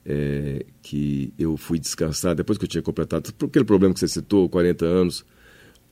é, 0.07 0.65
que 0.81 1.35
eu 1.37 1.57
fui 1.57 1.79
descansar, 1.81 2.35
depois 2.35 2.57
que 2.57 2.65
eu 2.65 2.69
tinha 2.69 2.83
completado, 2.83 3.33
por 3.35 3.47
aquele 3.47 3.65
problema 3.65 3.93
que 3.93 3.99
você 3.99 4.07
citou, 4.07 4.49
40 4.49 4.85
anos, 4.85 5.27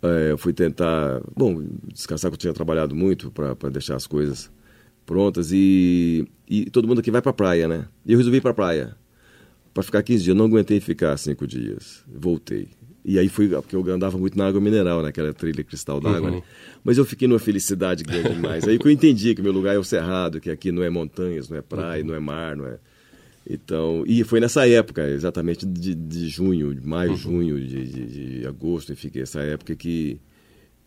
é, 0.01 0.31
eu 0.31 0.39
fui 0.39 0.53
tentar, 0.53 1.21
bom, 1.37 1.65
descansar, 1.93 2.31
que 2.31 2.35
eu 2.35 2.39
tinha 2.39 2.53
trabalhado 2.53 2.95
muito 2.95 3.31
para 3.31 3.71
deixar 3.71 3.97
as 3.97 4.07
coisas 4.07 4.51
prontas 5.05 5.51
e, 5.53 6.27
e 6.49 6.71
todo 6.71 6.87
mundo 6.87 7.01
aqui 7.01 7.11
vai 7.11 7.21
para 7.21 7.31
a 7.31 7.35
praia, 7.35 7.67
né? 7.67 7.87
E 8.07 8.13
eu 8.13 8.19
resolvi 8.19 8.39
ir 8.39 8.41
para 8.41 8.53
a 8.53 8.55
praia 8.55 8.97
para 9.75 9.83
ficar 9.83 10.03
15 10.03 10.23
dias. 10.23 10.37
Não 10.37 10.45
aguentei 10.47 10.81
ficar 10.81 11.17
cinco 11.17 11.47
dias. 11.47 12.05
Voltei. 12.07 12.69
E 13.05 13.19
aí 13.19 13.29
fui, 13.29 13.49
porque 13.49 13.77
eu 13.77 13.87
andava 13.91 14.17
muito 14.17 14.39
na 14.39 14.47
água 14.47 14.61
mineral, 14.61 15.03
naquela 15.03 15.29
né? 15.29 15.35
trilha 15.35 15.63
cristal 15.63 16.01
d'água, 16.01 16.31
uhum. 16.31 16.37
né? 16.37 16.43
Mas 16.83 16.97
eu 16.97 17.05
fiquei 17.05 17.29
numa 17.29 17.39
felicidade 17.39 18.03
grande 18.03 18.33
demais. 18.33 18.67
aí 18.67 18.79
que 18.79 18.87
eu 18.87 18.91
entendi 18.91 19.35
que 19.35 19.43
meu 19.43 19.53
lugar 19.53 19.75
é 19.75 19.79
o 19.79 19.85
Cerrado, 19.85 20.41
que 20.41 20.51
aqui 20.51 20.73
não 20.73 20.83
é 20.83 20.89
montanhas, 20.89 21.51
não 21.51 21.59
é 21.59 21.63
praia, 21.63 22.03
uhum. 22.03 22.09
não 22.09 22.15
é 22.15 22.21
mar, 22.21 22.57
não 22.57 22.67
é 22.67 22.79
então, 23.49 24.05
e 24.07 24.25
foi 24.25 24.41
nessa 24.41 24.67
época, 24.67 25.07
exatamente 25.07 25.67
de, 25.67 25.95
de 25.95 26.29
junho, 26.29 26.75
de 26.75 26.87
maio, 26.87 27.11
uhum. 27.11 27.17
junho, 27.17 27.61
de, 27.61 27.85
de, 27.87 28.39
de, 28.41 28.47
agosto, 28.47 28.93
enfim, 28.93 29.11
essa 29.17 29.41
época 29.41 29.77
que. 29.77 30.19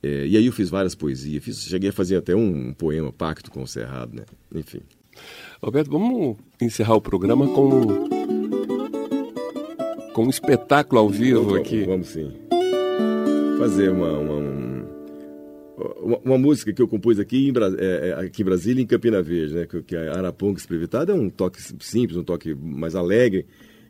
É, 0.02 0.26
e 0.26 0.38
aí 0.38 0.46
eu 0.46 0.52
fiz 0.52 0.70
várias 0.70 0.96
poesias, 0.96 1.44
fiz, 1.44 1.62
cheguei 1.64 1.90
a 1.90 1.94
fazer 1.94 2.18
até 2.18 2.36
um, 2.36 2.70
um, 2.70 2.74
poema, 2.74 3.12
Pacto 3.12 3.52
com 3.52 3.62
o 3.62 3.68
Cerrado, 3.68 4.16
né? 4.16 4.24
Enfim. 4.54 4.82
Roberto, 5.62 5.90
vamos 5.92 6.38
encerrar 6.62 6.96
o 6.96 7.02
programa 7.02 7.48
com, 7.48 8.08
com 10.14 10.26
um 10.26 10.30
espetáculo 10.30 11.02
ao 11.02 11.10
vivo 11.10 11.44
vamos, 11.44 11.60
aqui. 11.60 11.84
Vamos 11.84 12.08
sim. 12.08 12.32
Fazer 13.60 13.90
uma, 13.90 14.12
uma 14.18 14.34
um, 14.34 14.67
uma, 15.78 16.18
uma, 16.18 16.38
música 16.38 16.74
que 16.74 16.82
eu 16.82 16.88
compus 16.88 17.20
aqui 17.20 17.48
em, 17.48 17.54
é, 17.78 18.10
é, 18.10 18.14
aqui 18.26 18.42
em 18.42 18.46
Brasília, 18.46 18.82
em 18.82 18.86
Campina 18.86 19.22
Verde, 19.22 19.54
né? 19.54 19.66
Que, 19.66 19.82
que 19.84 19.96
é 19.96 20.10
Araponga 20.10 20.58
Esprevitada, 20.58 21.12
é 21.12 21.16
um 21.16 21.30
toque 21.30 21.62
simples, 21.80 22.18
um 22.18 22.24
toque 22.24 22.56
mais 22.56 22.96
alegre, 22.96 23.46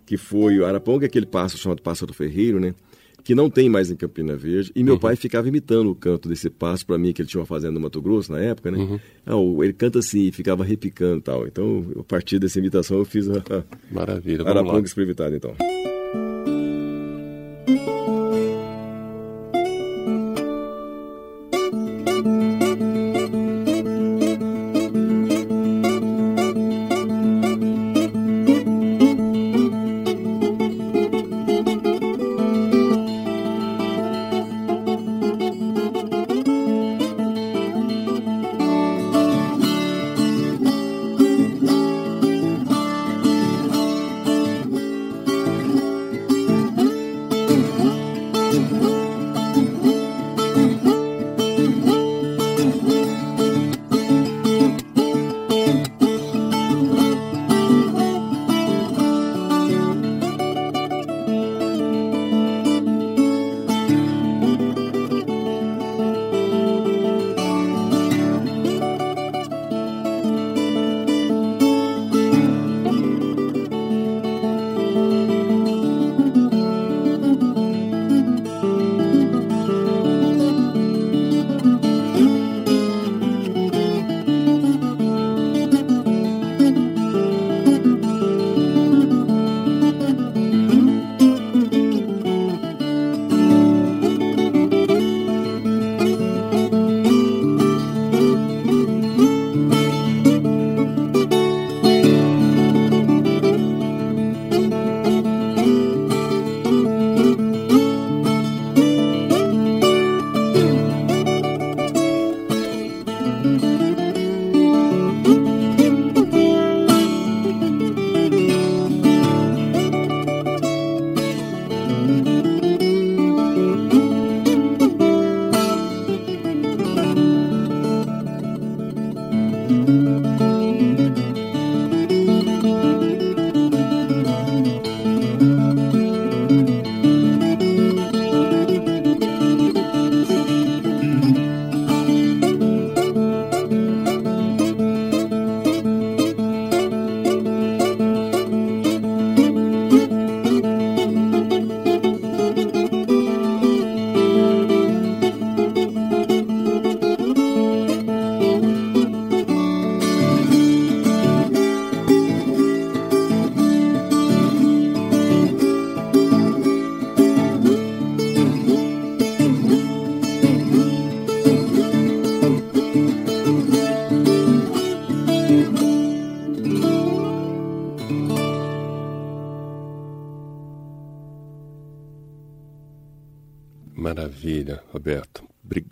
que 0.06 0.18
foi 0.18 0.60
o 0.60 0.66
Araponga, 0.66 1.06
aquele 1.06 1.26
pássaro 1.26 1.62
chamado 1.62 1.82
Pássaro 1.82 2.14
Ferreiro, 2.14 2.60
né? 2.60 2.76
Que 3.24 3.34
não 3.34 3.50
tem 3.50 3.70
mais 3.70 3.90
em 3.90 3.96
Campina 3.96 4.36
Verde. 4.36 4.72
E 4.76 4.84
meu 4.84 4.94
uhum. 4.94 5.00
pai 5.00 5.16
ficava 5.16 5.48
imitando 5.48 5.90
o 5.90 5.96
canto 5.96 6.30
desse 6.30 6.50
pássaro 6.50 6.88
para 6.88 6.98
mim, 6.98 7.14
que 7.14 7.22
ele 7.22 7.30
tinha 7.30 7.40
uma 7.40 7.48
fazenda 7.48 7.74
no 7.74 7.80
Mato 7.80 8.02
Grosso 8.02 8.32
na 8.32 8.40
época, 8.40 8.70
né? 8.72 8.78
Uhum. 8.78 9.00
Ah, 9.26 9.64
ele 9.64 9.74
canta 9.74 10.00
assim, 10.00 10.32
ficava 10.32 10.64
repicando 10.64 11.18
e 11.18 11.22
tal. 11.22 11.48
Então, 11.48 11.86
a 12.00 12.04
partir 12.04 12.40
dessa 12.40 12.60
imitação, 12.60 12.98
eu 12.98 13.06
fiz 13.06 13.30
a, 13.30 13.64
Maravilha, 13.92 14.48
Araponga 14.48 14.86
Esprevitada, 14.86 15.36
então. 15.36 15.56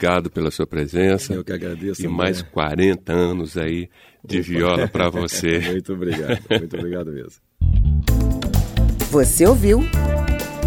Obrigado 0.06 0.30
pela 0.30 0.52
sua 0.52 0.68
presença. 0.68 1.34
Eu 1.34 1.44
que 1.44 1.52
agradeço. 1.52 2.04
E 2.04 2.08
mais 2.08 2.42
40 2.44 3.12
anos 3.12 3.58
aí 3.58 3.90
de 4.24 4.38
Opa. 4.40 4.48
viola 4.48 4.88
para 4.88 5.10
você. 5.10 5.60
muito 5.60 5.94
obrigado, 5.94 6.40
muito 6.48 6.78
obrigado 6.78 7.12
mesmo. 7.12 7.42
Você 9.10 9.48
ouviu 9.48 9.80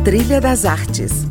Trilha 0.04 0.40
das 0.40 0.64
Artes 0.64 1.24